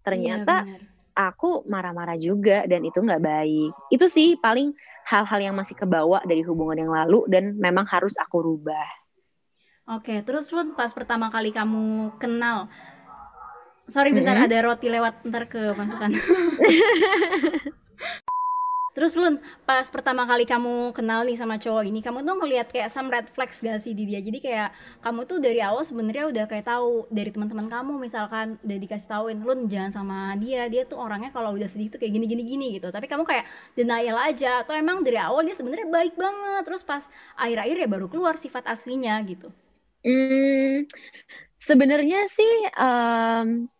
ternyata 0.00 0.64
iya, 0.64 0.80
aku 1.12 1.68
marah-marah 1.68 2.16
juga 2.16 2.64
dan 2.64 2.80
itu 2.88 2.96
nggak 2.96 3.20
baik. 3.20 3.72
Itu 3.92 4.08
sih 4.08 4.40
paling 4.40 4.72
hal-hal 5.04 5.52
yang 5.52 5.54
masih 5.56 5.76
kebawa 5.76 6.24
dari 6.24 6.40
hubungan 6.48 6.88
yang 6.88 6.92
lalu 6.96 7.28
dan 7.28 7.60
memang 7.60 7.84
harus 7.84 8.16
aku 8.16 8.40
rubah. 8.40 8.88
Oke 9.92 10.24
terus 10.24 10.48
lu 10.56 10.72
pas 10.72 10.92
pertama 10.96 11.28
kali 11.28 11.52
kamu 11.52 12.16
kenal 12.16 12.72
sorry 13.88 14.12
bentar 14.12 14.36
-hmm. 14.36 14.48
ada 14.48 14.56
roti 14.68 14.88
lewat 14.92 15.24
ntar 15.24 15.48
ke 15.48 15.72
masukan 15.72 16.12
Terus 18.96 19.14
Lun, 19.14 19.38
pas 19.62 19.86
pertama 19.94 20.26
kali 20.26 20.42
kamu 20.42 20.90
kenal 20.90 21.22
nih 21.22 21.38
sama 21.38 21.54
cowok 21.54 21.86
ini, 21.86 22.02
kamu 22.02 22.26
tuh 22.26 22.34
ngeliat 22.34 22.66
kayak 22.66 22.90
some 22.90 23.06
red 23.06 23.30
flags 23.30 23.62
gak 23.62 23.78
sih 23.78 23.94
di 23.94 24.02
dia? 24.08 24.18
Jadi 24.18 24.42
kayak 24.42 24.74
kamu 25.04 25.22
tuh 25.22 25.38
dari 25.38 25.62
awal 25.62 25.86
sebenarnya 25.86 26.26
udah 26.26 26.44
kayak 26.50 26.66
tahu 26.66 27.06
dari 27.06 27.30
teman-teman 27.30 27.70
kamu 27.70 27.94
misalkan 27.94 28.58
udah 28.58 28.78
dikasih 28.82 29.06
tauin, 29.06 29.38
Lun 29.38 29.70
jangan 29.70 30.02
sama 30.02 30.34
dia, 30.40 30.66
dia 30.66 30.82
tuh 30.82 30.98
orangnya 30.98 31.30
kalau 31.30 31.54
udah 31.54 31.70
sedih 31.70 31.94
tuh 31.94 32.02
kayak 32.02 32.10
gini 32.10 32.26
gini 32.26 32.42
gini 32.42 32.66
gitu. 32.80 32.90
Tapi 32.90 33.06
kamu 33.06 33.22
kayak 33.22 33.46
denial 33.78 34.18
aja 34.18 34.66
atau 34.66 34.74
emang 34.74 35.06
dari 35.06 35.20
awal 35.22 35.46
dia 35.46 35.54
sebenarnya 35.54 35.86
baik 35.86 36.18
banget, 36.18 36.62
terus 36.66 36.82
pas 36.82 37.06
akhir-akhir 37.38 37.76
ya 37.78 37.88
baru 37.88 38.06
keluar 38.10 38.34
sifat 38.34 38.66
aslinya 38.66 39.14
gitu. 39.22 39.46
Hmm, 40.02 40.90
sebenarnya 41.54 42.26
sih 42.26 42.54
um, 42.74 43.70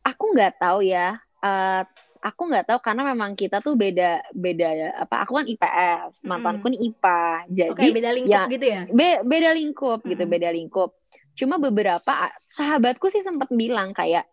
aku 0.00 0.24
nggak 0.32 0.56
tahu 0.56 0.80
ya. 0.80 1.20
Uh, 1.44 1.84
aku 2.20 2.52
nggak 2.52 2.68
tahu 2.68 2.78
karena 2.84 3.02
memang 3.16 3.32
kita 3.32 3.64
tuh 3.64 3.74
beda 3.74 4.20
beda 4.36 4.68
ya 4.76 4.88
apa 5.00 5.24
aku 5.24 5.40
kan 5.40 5.46
IPS 5.48 6.28
mantanku 6.28 6.68
mm. 6.68 6.72
nih 6.76 6.80
IPA 6.92 7.24
jadi 7.48 7.72
okay, 7.72 7.90
beda 7.96 8.10
lingkup 8.12 8.36
ya, 8.36 8.52
gitu 8.52 8.66
ya? 8.68 8.82
be, 8.92 9.08
beda 9.24 9.50
lingkup 9.56 9.98
mm. 10.04 10.08
gitu 10.14 10.24
beda 10.28 10.48
lingkup. 10.52 10.90
Cuma 11.38 11.56
beberapa 11.56 12.28
sahabatku 12.52 13.08
sih 13.08 13.24
sempat 13.24 13.48
bilang 13.48 13.96
kayak 13.96 14.28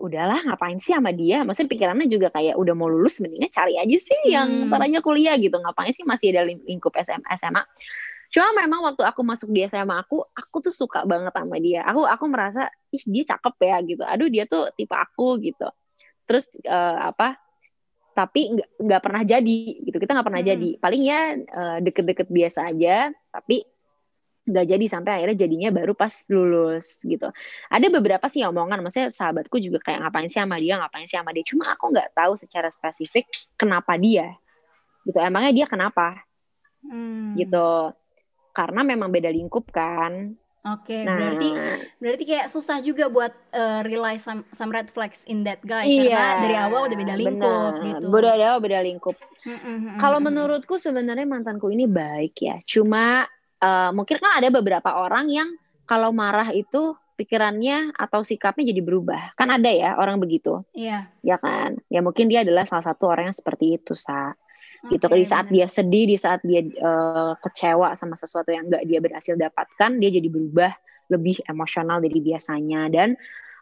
udahlah 0.00 0.40
ngapain 0.48 0.80
sih 0.80 0.96
sama 0.96 1.12
dia? 1.12 1.44
Maksudnya 1.44 1.68
pikirannya 1.76 2.08
juga 2.08 2.32
kayak 2.32 2.56
udah 2.56 2.72
mau 2.72 2.88
lulus 2.88 3.20
mendingan 3.20 3.52
cari 3.52 3.76
aja 3.76 3.96
sih 4.00 4.20
hmm. 4.24 4.32
yang 4.32 4.48
taranya 4.72 5.04
kuliah 5.04 5.36
gitu. 5.36 5.60
Ngapain 5.60 5.92
sih 5.92 6.08
masih 6.08 6.32
ada 6.32 6.48
lingkup 6.48 6.96
SMA 7.04 7.28
SMA 7.36 7.64
cuma 8.30 8.54
memang 8.54 8.78
waktu 8.86 9.02
aku 9.02 9.26
masuk 9.26 9.50
di 9.50 9.66
SMA 9.66 10.06
aku 10.06 10.22
aku 10.22 10.62
tuh 10.62 10.72
suka 10.72 11.04
banget 11.04 11.34
sama 11.34 11.60
dia. 11.60 11.84
Aku 11.84 12.06
aku 12.06 12.24
merasa 12.30 12.70
ih 12.94 13.04
dia 13.04 13.26
cakep 13.26 13.54
ya 13.60 13.76
gitu. 13.84 14.02
Aduh 14.06 14.30
dia 14.32 14.46
tuh 14.46 14.70
tipe 14.78 14.96
aku 14.96 15.36
gitu 15.44 15.68
terus 16.30 16.54
uh, 16.62 17.10
apa 17.10 17.34
tapi 18.14 18.54
nggak 18.78 19.02
pernah 19.02 19.22
jadi 19.26 19.58
gitu. 19.82 19.98
Kita 19.98 20.14
nggak 20.14 20.28
pernah 20.30 20.42
hmm. 20.42 20.50
jadi. 20.54 20.70
Paling 20.78 21.02
ya 21.02 21.20
uh, 21.34 21.78
deket-deket 21.82 22.30
biasa 22.30 22.70
aja 22.70 23.10
tapi 23.34 23.66
nggak 24.40 24.66
jadi 24.66 24.84
sampai 24.90 25.10
akhirnya 25.20 25.46
jadinya 25.46 25.70
baru 25.74 25.92
pas 25.98 26.12
lulus 26.30 27.02
gitu. 27.02 27.30
Ada 27.70 27.86
beberapa 27.90 28.26
sih 28.30 28.46
omongan 28.46 28.82
maksudnya 28.82 29.10
sahabatku 29.10 29.58
juga 29.58 29.82
kayak 29.82 30.06
ngapain 30.06 30.30
sih 30.30 30.38
sama 30.38 30.58
dia? 30.62 30.78
Ngapain 30.78 31.06
sih 31.06 31.18
sama 31.18 31.30
dia? 31.34 31.44
Cuma 31.46 31.74
aku 31.74 31.90
nggak 31.90 32.14
tahu 32.14 32.32
secara 32.38 32.70
spesifik 32.70 33.26
kenapa 33.58 33.98
dia 33.98 34.34
gitu. 35.02 35.18
Emangnya 35.18 35.64
dia 35.64 35.66
kenapa? 35.66 36.22
Hmm. 36.80 37.36
gitu. 37.36 37.92
Karena 38.56 38.80
memang 38.82 39.12
beda 39.12 39.30
lingkup 39.30 39.68
kan 39.68 40.34
Oke, 40.60 41.08
nah, 41.08 41.16
berarti 41.16 41.48
berarti 41.96 42.24
kayak 42.28 42.52
susah 42.52 42.84
juga 42.84 43.08
buat 43.08 43.32
uh, 43.56 43.80
realize 43.80 44.20
some, 44.20 44.44
some 44.52 44.68
red 44.68 44.92
flags 44.92 45.24
in 45.24 45.40
that 45.40 45.56
guy 45.64 45.88
iya, 45.88 46.12
karena 46.12 46.36
dari 46.44 46.56
awal 46.60 46.80
udah 46.84 46.98
beda 47.00 47.14
lingkup 47.16 47.72
bener. 47.80 47.86
gitu. 47.88 48.06
Beda 48.12 48.30
awal 48.36 48.60
beda 48.60 48.78
lingkup. 48.84 49.16
Kalau 49.96 50.20
menurutku 50.20 50.76
sebenarnya 50.76 51.24
mantanku 51.24 51.72
ini 51.72 51.88
baik 51.88 52.44
ya. 52.44 52.60
Cuma 52.68 53.24
uh, 53.64 53.90
mungkin 53.96 54.20
kan 54.20 54.36
ada 54.36 54.52
beberapa 54.52 55.00
orang 55.00 55.32
yang 55.32 55.48
kalau 55.88 56.12
marah 56.12 56.52
itu 56.52 56.92
pikirannya 57.16 57.96
atau 57.96 58.20
sikapnya 58.20 58.68
jadi 58.68 58.84
berubah. 58.84 59.32
Kan 59.40 59.48
ada 59.48 59.72
ya 59.72 59.96
orang 59.96 60.20
begitu. 60.20 60.60
Iya. 60.76 61.08
Ya 61.24 61.40
kan? 61.40 61.80
Ya 61.88 62.04
mungkin 62.04 62.28
dia 62.28 62.44
adalah 62.44 62.68
salah 62.68 62.84
satu 62.84 63.08
orang 63.08 63.32
yang 63.32 63.36
seperti 63.36 63.80
itu, 63.80 63.96
Sa 63.96 64.36
gitu 64.88 65.04
okay, 65.04 65.20
di 65.20 65.26
saat 65.28 65.46
dia 65.52 65.66
sedih 65.68 66.04
di 66.08 66.16
saat 66.16 66.40
dia 66.40 66.64
uh, 66.80 67.36
kecewa 67.36 67.92
sama 67.92 68.16
sesuatu 68.16 68.48
yang 68.48 68.64
nggak 68.72 68.88
dia 68.88 68.98
berhasil 69.04 69.36
dapatkan 69.36 70.00
dia 70.00 70.08
jadi 70.08 70.28
berubah 70.32 70.72
lebih 71.12 71.42
emosional 71.44 72.00
dari 72.00 72.16
biasanya 72.22 72.88
dan 72.88 73.18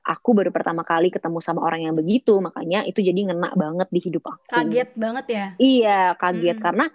aku 0.07 0.37
baru 0.37 0.55
pertama 0.55 0.87
kali 0.87 1.11
ketemu 1.11 1.43
sama 1.43 1.67
orang 1.67 1.91
yang 1.91 1.95
begitu 1.99 2.39
makanya 2.39 2.87
itu 2.87 3.03
jadi 3.03 3.35
ngena 3.35 3.53
banget 3.59 3.89
di 3.91 4.01
hidup 4.05 4.25
aku 4.31 4.47
kaget 4.53 4.91
banget 4.95 5.27
ya 5.27 5.47
iya 5.59 6.01
kaget 6.15 6.57
hmm. 6.61 6.65
karena 6.65 6.87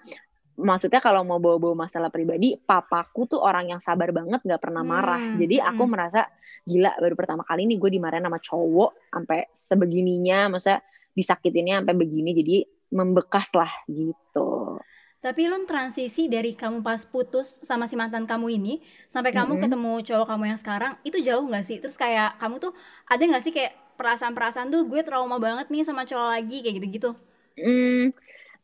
maksudnya 0.53 1.01
kalau 1.01 1.25
mau 1.25 1.41
bawa-bawa 1.41 1.89
masalah 1.89 2.13
pribadi 2.13 2.55
papaku 2.55 3.25
tuh 3.25 3.41
orang 3.41 3.73
yang 3.73 3.81
sabar 3.81 4.13
banget 4.13 4.39
nggak 4.45 4.61
pernah 4.61 4.85
marah 4.85 5.19
hmm. 5.19 5.37
jadi 5.41 5.55
aku 5.73 5.83
hmm. 5.83 5.91
merasa 5.91 6.29
gila 6.63 6.95
baru 6.95 7.15
pertama 7.19 7.43
kali 7.43 7.67
nih 7.67 7.77
gue 7.81 7.89
dimarahin 7.91 8.23
sama 8.23 8.39
cowok 8.39 8.91
sampai 9.11 9.39
sebegininya 9.51 10.47
maksudnya 10.47 10.79
disakitinnya 11.13 11.83
sampai 11.83 11.95
begini 11.97 12.31
jadi 12.33 12.57
membekas 12.93 13.49
lah 13.57 13.73
gitu. 13.89 14.77
Tapi 15.23 15.47
lu 15.47 15.55
transisi 15.63 16.27
dari 16.27 16.51
kamu 16.51 16.83
pas 16.83 16.99
putus 17.07 17.63
sama 17.63 17.87
si 17.87 17.95
mantan 17.95 18.27
kamu 18.27 18.59
ini 18.59 18.83
sampai 19.07 19.31
kamu 19.31 19.55
mm 19.55 19.61
ketemu 19.63 19.91
cowok 20.03 20.27
kamu 20.27 20.43
yang 20.51 20.59
sekarang 20.59 20.93
itu 21.07 21.17
jauh 21.23 21.47
nggak 21.47 21.63
sih? 21.63 21.79
Terus 21.79 21.95
kayak 21.95 22.35
kamu 22.43 22.59
tuh 22.59 22.75
ada 23.07 23.23
nggak 23.23 23.43
sih 23.47 23.55
kayak 23.55 23.71
perasaan-perasaan 23.95 24.67
tuh 24.67 24.83
gue 24.83 24.99
trauma 25.07 25.39
banget 25.39 25.71
nih 25.71 25.87
sama 25.87 26.03
cowok 26.03 26.27
lagi 26.27 26.59
kayak 26.59 26.75
gitu-gitu? 26.75 27.15
Hmm, 27.55 28.11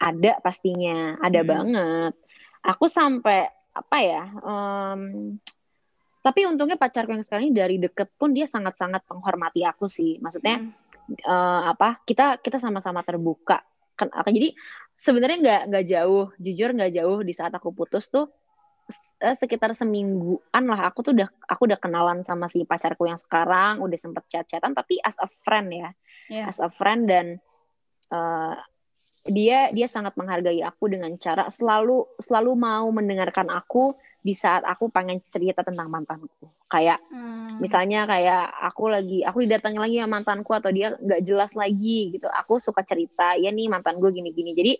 ada 0.04 0.32
pastinya, 0.44 1.15
ada 1.24 1.39
hmm. 1.39 1.48
banget. 1.48 2.13
Aku 2.68 2.92
sampai 2.92 3.48
apa 3.72 3.98
ya? 4.04 4.24
Um, 4.44 5.02
tapi 6.20 6.44
untungnya 6.44 6.76
pacarku 6.76 7.15
yang 7.15 7.24
sekarang 7.24 7.48
ini 7.48 7.56
dari 7.56 7.80
deket 7.80 8.12
pun 8.20 8.36
dia 8.36 8.44
sangat-sangat 8.44 9.08
menghormati 9.08 9.63
aku 9.63 9.88
sih. 9.88 10.20
Maksudnya 10.20 10.60
hmm. 10.60 11.24
uh, 11.24 11.72
apa? 11.72 12.04
Kita 12.04 12.36
kita 12.44 12.60
sama-sama 12.60 13.00
terbuka 13.00 13.63
jadi 14.07 14.55
sebenarnya 14.99 15.38
nggak 15.39 15.62
nggak 15.71 15.85
jauh 15.88 16.25
jujur 16.39 16.69
nggak 16.75 16.91
jauh 16.95 17.19
di 17.23 17.33
saat 17.35 17.55
aku 17.55 17.71
putus 17.71 18.12
tuh 18.12 18.27
eh, 19.23 19.35
sekitar 19.35 19.71
semingguan 19.71 20.63
lah 20.67 20.91
aku 20.91 21.03
tuh 21.03 21.13
udah 21.15 21.29
aku 21.47 21.71
udah 21.71 21.79
kenalan 21.79 22.23
sama 22.27 22.51
si 22.51 22.67
pacarku 22.67 23.07
yang 23.07 23.19
sekarang 23.19 23.79
udah 23.79 23.99
sempet 23.99 24.27
chat-chatan 24.27 24.75
tapi 24.75 24.99
as 24.99 25.15
a 25.23 25.27
friend 25.47 25.71
ya 25.71 25.89
yeah. 26.27 26.51
as 26.51 26.59
a 26.59 26.67
friend 26.67 27.07
dan 27.07 27.39
uh, 28.12 28.59
dia 29.27 29.71
dia 29.71 29.88
sangat 29.88 30.15
menghargai 30.15 30.59
aku 30.63 30.91
dengan 30.91 31.15
cara 31.19 31.47
selalu 31.47 32.07
selalu 32.19 32.51
mau 32.55 32.88
mendengarkan 32.91 33.47
aku 33.51 33.95
di 34.19 34.35
saat 34.35 34.67
aku 34.67 34.91
pengen 34.91 35.23
cerita 35.31 35.63
tentang 35.63 35.88
mantanku 35.88 36.47
kayak 36.69 37.01
hmm. 37.10 37.58
misalnya 37.58 38.05
kayak 38.05 38.45
aku 38.69 38.93
lagi 38.93 39.25
aku 39.25 39.41
didatangi 39.43 39.79
lagi 39.82 39.95
sama 39.99 40.21
mantanku 40.21 40.53
atau 40.53 40.69
dia 40.69 40.93
nggak 40.95 41.21
jelas 41.25 41.51
lagi 41.58 42.13
gitu. 42.13 42.29
Aku 42.29 42.62
suka 42.62 42.86
cerita 42.86 43.34
ya 43.36 43.49
nih 43.49 43.67
mantan 43.67 43.97
gue 43.97 44.13
gini 44.13 44.29
gini 44.29 44.53
jadi 44.53 44.73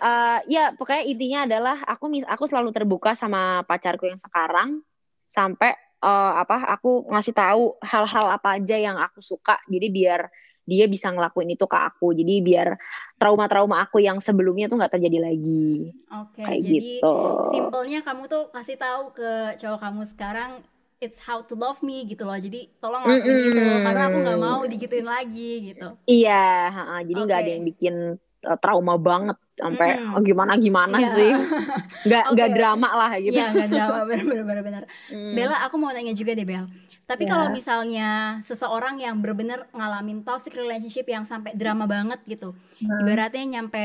uh, 0.00 0.38
ya 0.44 0.76
pokoknya 0.76 1.04
intinya 1.08 1.38
adalah 1.48 1.76
aku 1.86 2.10
aku 2.24 2.44
selalu 2.44 2.70
terbuka 2.76 3.16
sama 3.16 3.62
pacarku 3.66 4.08
yang 4.08 4.18
sekarang 4.18 4.84
sampai 5.24 5.74
uh, 6.04 6.32
apa 6.44 6.76
aku 6.76 7.08
ngasih 7.08 7.34
tahu 7.34 7.80
hal-hal 7.80 8.26
apa 8.32 8.60
aja 8.60 8.76
yang 8.76 9.00
aku 9.00 9.24
suka. 9.24 9.56
Jadi 9.68 9.88
biar 9.88 10.28
dia 10.64 10.88
bisa 10.88 11.12
ngelakuin 11.12 11.52
itu 11.52 11.68
ke 11.68 11.76
aku. 11.76 12.16
Jadi 12.16 12.40
biar 12.40 12.76
trauma-trauma 13.20 13.84
aku 13.84 14.00
yang 14.00 14.20
sebelumnya 14.20 14.68
tuh 14.68 14.80
nggak 14.80 14.96
terjadi 14.96 15.18
lagi. 15.32 15.92
Oke 16.12 16.40
okay, 16.40 16.60
jadi 16.60 17.00
gitu. 17.00 17.16
simpelnya 17.52 18.00
kamu 18.04 18.28
tuh 18.28 18.48
kasih 18.52 18.76
tahu 18.80 19.12
ke 19.16 19.60
cowok 19.60 19.80
kamu 19.80 20.02
sekarang 20.08 20.50
it's 21.02 21.20
how 21.20 21.42
to 21.42 21.54
love 21.54 21.80
me 21.82 22.06
gitu 22.06 22.26
loh 22.26 22.36
jadi 22.38 22.70
tolong 22.78 23.02
lakuin 23.04 23.22
mm 23.22 23.40
-hmm. 23.40 23.50
itu 23.50 23.62
karena 23.82 24.02
aku 24.08 24.18
nggak 24.22 24.40
mau 24.40 24.60
digituin 24.66 25.06
lagi 25.08 25.52
gitu 25.74 25.88
iya 26.06 26.70
uh, 26.70 27.02
jadi 27.02 27.20
nggak 27.24 27.38
okay. 27.38 27.46
ada 27.46 27.54
yang 27.54 27.64
bikin 27.66 27.94
uh, 28.46 28.58
trauma 28.58 28.94
banget 28.98 29.36
sampai 29.54 29.88
mm. 29.98 30.14
oh, 30.18 30.22
gimana 30.22 30.52
gimana 30.58 30.96
yeah. 30.98 31.14
sih 31.14 31.32
nggak 32.10 32.24
nggak 32.34 32.48
okay. 32.50 32.56
drama 32.58 32.88
lah 32.90 33.12
gitu 33.22 33.38
Iya 33.38 33.46
nggak 33.54 33.68
drama 33.70 33.98
benar-benar 34.10 34.62
benar 34.66 34.82
mm. 35.10 35.32
Bella 35.34 35.56
aku 35.66 35.74
mau 35.78 35.94
tanya 35.94 36.14
juga 36.14 36.34
deh 36.34 36.46
Bel 36.46 36.66
tapi 37.04 37.28
yeah. 37.28 37.32
kalau 37.36 37.46
misalnya 37.52 38.08
seseorang 38.48 38.96
yang 38.96 39.20
benar-benar 39.20 39.68
ngalamin 39.76 40.24
toxic 40.24 40.56
relationship 40.56 41.04
yang 41.04 41.28
sampai 41.28 41.52
drama 41.52 41.84
banget 41.84 42.16
gitu, 42.24 42.56
hmm. 42.80 43.04
ibaratnya 43.04 43.44
nyampe 43.44 43.84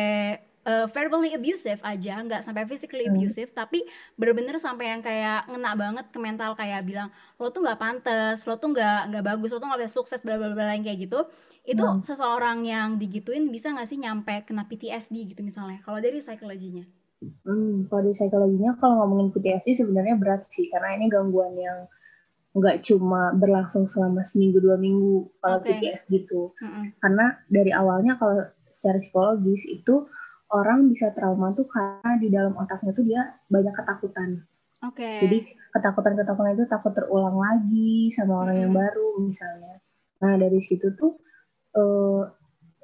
uh, 0.69 0.85
verbally 0.93 1.33
abusive 1.33 1.81
aja, 1.81 2.21
nggak 2.21 2.45
sampai 2.45 2.69
physically 2.69 3.09
hmm. 3.09 3.17
abusive, 3.17 3.49
tapi 3.49 3.81
bener-bener 4.13 4.61
sampai 4.61 4.93
yang 4.93 5.01
kayak 5.01 5.49
ngena 5.49 5.73
banget 5.73 6.05
ke 6.13 6.19
mental 6.21 6.53
kayak 6.53 6.85
bilang 6.85 7.09
lo 7.41 7.49
tuh 7.49 7.65
nggak 7.65 7.81
pantas, 7.81 8.45
lo 8.45 8.61
tuh 8.61 8.77
nggak 8.77 9.09
nggak 9.09 9.25
bagus, 9.25 9.49
lo 9.49 9.57
tuh 9.57 9.67
nggak 9.73 9.81
bisa 9.81 9.93
sukses, 9.97 10.21
bla 10.21 10.37
bla 10.37 10.53
bla 10.53 10.77
yang 10.77 10.85
kayak 10.85 11.09
gitu. 11.09 11.25
Itu 11.65 11.81
hmm. 11.81 12.05
seseorang 12.05 12.61
yang 12.69 13.01
digituin 13.01 13.49
bisa 13.49 13.73
nggak 13.73 13.89
sih 13.89 13.97
nyampe 13.97 14.45
kena 14.45 14.69
PTSD 14.69 15.33
gitu 15.33 15.41
misalnya? 15.41 15.81
Kalau 15.81 15.97
dari 15.97 16.21
psikologinya? 16.21 16.85
Hmm, 17.19 17.89
kalau 17.89 18.01
dari 18.05 18.15
psikologinya 18.15 18.77
kalau 18.77 19.03
ngomongin 19.03 19.33
PTSD 19.33 19.83
sebenarnya 19.83 20.15
berat 20.21 20.45
sih 20.47 20.69
karena 20.69 20.95
ini 20.95 21.09
gangguan 21.09 21.57
yang 21.57 21.89
nggak 22.49 22.81
cuma 22.81 23.29
berlangsung 23.37 23.85
selama 23.85 24.25
seminggu 24.25 24.57
dua 24.57 24.73
minggu 24.81 25.29
kalau 25.37 25.61
okay. 25.61 25.77
PTS 25.77 26.09
gitu 26.09 26.49
mm-hmm. 26.57 26.97
karena 26.97 27.37
dari 27.45 27.69
awalnya 27.69 28.17
kalau 28.17 28.41
secara 28.73 28.97
psikologis 28.97 29.69
itu 29.69 30.09
orang 30.49 30.89
bisa 30.89 31.13
trauma 31.13 31.53
tuh 31.53 31.69
karena 31.69 32.17
di 32.17 32.27
dalam 32.33 32.53
otaknya 32.57 32.91
tuh 32.93 33.05
dia 33.05 33.21
banyak 33.49 33.73
ketakutan 33.73 34.29
okay. 34.81 35.21
jadi 35.21 35.37
ketakutan 35.75 36.13
ketakutan 36.17 36.57
itu 36.57 36.65
takut 36.65 36.93
terulang 36.97 37.37
lagi 37.37 38.09
sama 38.17 38.45
orang 38.45 38.57
mm-hmm. 38.57 38.65
yang 38.65 38.73
baru 38.73 39.09
misalnya 39.21 39.73
nah 40.19 40.33
dari 40.35 40.59
situ 40.65 40.87
tuh 40.97 41.21
uh, 41.77 42.25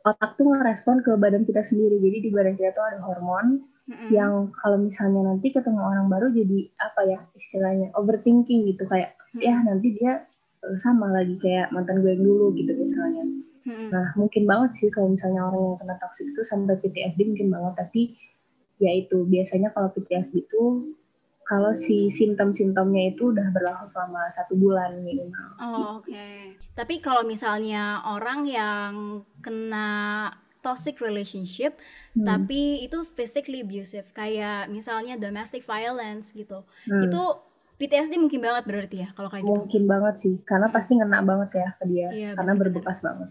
otak 0.05 0.37
tuh 0.37 0.45
ngerespon 0.45 1.01
ke 1.01 1.11
badan 1.17 1.43
kita 1.43 1.65
sendiri 1.65 1.97
jadi 1.97 2.17
di 2.21 2.29
badan 2.29 2.53
kita 2.53 2.71
tuh 2.77 2.85
ada 2.85 2.99
hormon 3.01 3.65
mm-hmm. 3.89 4.09
yang 4.13 4.53
kalau 4.61 4.77
misalnya 4.77 5.33
nanti 5.33 5.49
ketemu 5.49 5.81
orang 5.81 6.07
baru 6.07 6.29
jadi 6.29 6.59
apa 6.77 7.01
ya 7.09 7.19
istilahnya 7.33 7.89
overthinking 7.97 8.69
gitu 8.69 8.85
kayak 8.85 9.17
ya 9.41 9.57
nanti 9.65 9.97
dia 9.97 10.21
uh, 10.61 10.77
sama 10.85 11.09
lagi 11.09 11.35
kayak 11.41 11.73
mantan 11.73 12.05
gue 12.05 12.13
yang 12.13 12.23
dulu 12.23 12.53
gitu 12.53 12.71
misalnya 12.77 13.25
Hmm. 13.65 13.89
Nah, 13.89 14.13
mungkin 14.13 14.45
banget 14.45 14.77
sih 14.77 14.89
kalau 14.93 15.09
misalnya 15.09 15.49
orang 15.49 15.73
yang 15.73 15.77
kena 15.81 15.95
toxic 15.97 16.25
itu 16.29 16.41
sampai 16.45 16.77
PTSD 16.77 17.19
mungkin 17.25 17.49
banget, 17.49 17.73
tapi 17.81 18.01
ya 18.77 18.91
itu 18.93 19.25
biasanya 19.25 19.73
kalau 19.73 19.89
PTSD 19.89 20.45
itu 20.45 20.93
kalau 21.45 21.77
si 21.77 22.09
simptom-simptomnya 22.09 23.13
itu 23.13 23.29
udah 23.29 23.53
berlangsung 23.53 23.89
selama 23.93 24.33
satu 24.33 24.57
bulan 24.57 25.01
minimal. 25.05 25.49
Oh, 25.61 26.01
oke. 26.01 26.09
Okay. 26.09 26.57
Tapi 26.73 27.01
kalau 27.01 27.21
misalnya 27.21 28.01
orang 28.05 28.49
yang 28.49 28.93
kena 29.45 30.29
toxic 30.65 30.97
relationship 30.97 31.77
hmm. 32.17 32.25
tapi 32.25 32.81
itu 32.81 33.05
physically 33.13 33.61
abusive 33.61 34.09
kayak 34.17 34.65
misalnya 34.73 35.13
domestic 35.21 35.61
violence 35.61 36.33
gitu. 36.33 36.65
Hmm. 36.89 37.05
Itu 37.05 37.21
PTSD 37.77 38.17
mungkin 38.17 38.41
banget 38.41 38.65
berarti 38.65 38.97
ya 39.05 39.09
kalau 39.13 39.29
kayak 39.29 39.45
gitu. 39.45 39.53
Mungkin 39.53 39.83
banget 39.85 40.15
sih 40.25 40.35
karena 40.49 40.67
pasti 40.73 40.97
ngena 40.97 41.21
banget 41.21 41.49
ya 41.61 41.69
ke 41.77 41.83
dia 41.85 42.07
iya, 42.09 42.29
karena 42.33 42.57
bener 42.57 42.73
-bener. 42.73 42.81
berbekas 42.81 42.97
banget. 43.05 43.29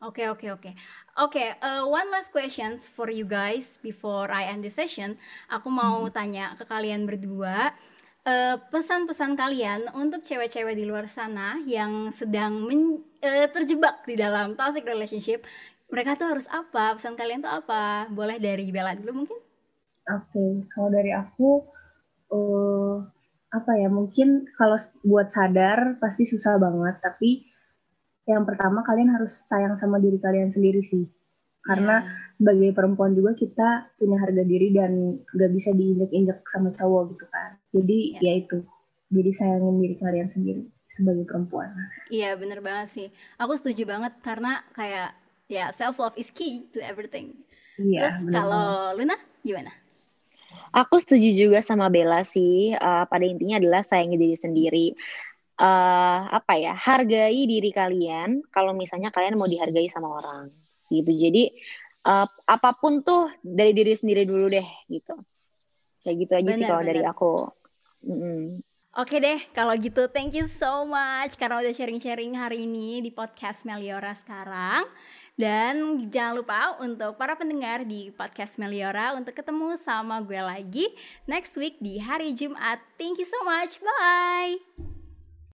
Oke 0.00 0.24
oke 0.32 0.48
oke. 0.48 0.72
Oke, 1.20 1.44
uh, 1.60 1.84
one 1.84 2.08
last 2.08 2.32
questions 2.32 2.88
for 2.88 3.12
you 3.12 3.28
guys 3.28 3.76
before 3.84 4.32
I 4.32 4.48
end 4.48 4.64
the 4.64 4.72
session. 4.72 5.20
Aku 5.52 5.68
mau 5.68 6.08
hmm. 6.08 6.12
tanya 6.16 6.56
ke 6.56 6.64
kalian 6.64 7.04
berdua 7.04 7.76
uh, 8.24 8.56
pesan-pesan 8.72 9.36
kalian 9.36 9.92
untuk 9.92 10.24
cewek-cewek 10.24 10.72
di 10.72 10.88
luar 10.88 11.04
sana 11.12 11.60
yang 11.68 12.08
sedang 12.16 12.64
men, 12.64 13.04
uh, 13.20 13.44
terjebak 13.52 14.00
di 14.08 14.16
dalam 14.16 14.56
toxic 14.56 14.88
relationship 14.88 15.44
mereka 15.92 16.16
tuh 16.16 16.32
harus 16.32 16.46
apa? 16.48 16.96
Pesan 16.96 17.18
kalian 17.18 17.44
tuh 17.44 17.52
apa? 17.52 18.08
Boleh 18.08 18.38
dari 18.40 18.70
Bella 18.72 18.96
dulu 18.96 19.26
mungkin? 19.26 19.36
Oke, 20.08 20.32
okay. 20.32 20.50
kalau 20.72 20.88
dari 20.88 21.12
aku 21.12 21.66
uh, 22.32 23.04
apa 23.52 23.70
ya? 23.76 23.92
Mungkin 23.92 24.48
kalau 24.56 24.78
buat 25.04 25.28
sadar 25.28 25.98
pasti 26.00 26.24
susah 26.24 26.56
banget, 26.56 27.02
tapi 27.02 27.49
yang 28.30 28.46
pertama 28.46 28.86
kalian 28.86 29.10
harus 29.10 29.34
sayang 29.50 29.74
sama 29.82 29.98
diri 29.98 30.22
kalian 30.22 30.54
sendiri 30.54 30.86
sih. 30.86 31.04
Karena 31.60 32.00
yeah. 32.00 32.34
sebagai 32.40 32.70
perempuan 32.72 33.12
juga 33.12 33.36
kita 33.36 33.90
punya 34.00 34.16
harga 34.22 34.42
diri 34.46 34.72
dan 34.72 35.20
gak 35.34 35.50
bisa 35.52 35.74
diinjek-injek 35.76 36.40
sama 36.48 36.72
cowok 36.78 37.02
gitu 37.16 37.26
kan. 37.28 37.50
Jadi 37.74 37.98
yeah. 38.16 38.22
ya 38.22 38.32
itu. 38.46 38.58
Jadi 39.10 39.30
sayangin 39.34 39.76
diri 39.82 39.96
kalian 39.98 40.28
sendiri 40.30 40.62
sebagai 40.94 41.24
perempuan. 41.26 41.68
Iya 42.08 42.38
bener 42.38 42.62
banget 42.62 42.88
sih. 42.94 43.08
Aku 43.36 43.58
setuju 43.58 43.84
banget 43.84 44.14
karena 44.22 44.62
kayak 44.72 45.12
ya 45.50 45.74
self 45.74 45.98
love 45.98 46.14
is 46.14 46.30
key 46.30 46.70
to 46.70 46.78
everything. 46.80 47.34
Iya, 47.80 48.20
Terus 48.20 48.30
kalau 48.30 48.94
Luna 48.94 49.16
gimana? 49.42 49.72
Aku 50.70 51.02
setuju 51.02 51.34
juga 51.34 51.58
sama 51.64 51.90
Bella 51.90 52.22
sih. 52.22 52.76
Uh, 52.78 53.02
pada 53.10 53.26
intinya 53.26 53.58
adalah 53.58 53.82
sayangi 53.82 54.14
diri 54.14 54.36
sendiri. 54.38 54.86
Uh, 55.60 56.18
apa 56.32 56.56
ya? 56.56 56.72
Hargai 56.72 57.44
diri 57.44 57.68
kalian. 57.68 58.40
Kalau 58.48 58.72
misalnya 58.72 59.12
kalian 59.12 59.36
mau 59.36 59.44
dihargai 59.44 59.92
sama 59.92 60.08
orang, 60.08 60.48
gitu. 60.88 61.12
Jadi 61.12 61.52
uh, 62.08 62.24
apa 62.48 62.70
pun 62.80 63.04
tuh 63.04 63.28
dari 63.44 63.76
diri 63.76 63.92
sendiri 63.92 64.24
dulu 64.24 64.48
deh, 64.48 64.68
gitu. 64.88 65.20
Kayak 66.00 66.16
gitu 66.16 66.32
aja 66.32 66.44
bener, 66.48 66.56
sih 66.56 66.64
kalau 66.64 66.82
dari 66.82 67.02
aku. 67.04 67.32
Mm 68.08 68.16
-hmm. 68.16 68.44
Oke 68.98 69.22
deh, 69.22 69.38
kalau 69.54 69.70
gitu 69.78 70.10
thank 70.10 70.34
you 70.34 70.50
so 70.50 70.82
much 70.82 71.38
karena 71.38 71.62
udah 71.62 71.70
sharing-sharing 71.70 72.34
hari 72.34 72.66
ini 72.66 72.98
di 72.98 73.14
podcast 73.14 73.62
Meliora 73.62 74.18
sekarang. 74.18 74.82
Dan 75.38 76.04
jangan 76.10 76.34
lupa 76.36 76.74
untuk 76.82 77.14
para 77.14 77.38
pendengar 77.38 77.86
di 77.86 78.10
podcast 78.10 78.58
Meliora 78.58 79.14
untuk 79.14 79.32
ketemu 79.32 79.78
sama 79.78 80.18
gue 80.20 80.42
lagi 80.42 80.90
next 81.30 81.54
week 81.54 81.78
di 81.78 82.02
hari 82.02 82.34
Jumat. 82.34 82.82
Thank 82.98 83.22
you 83.22 83.28
so 83.30 83.40
much. 83.46 83.78
Bye. 83.78 84.99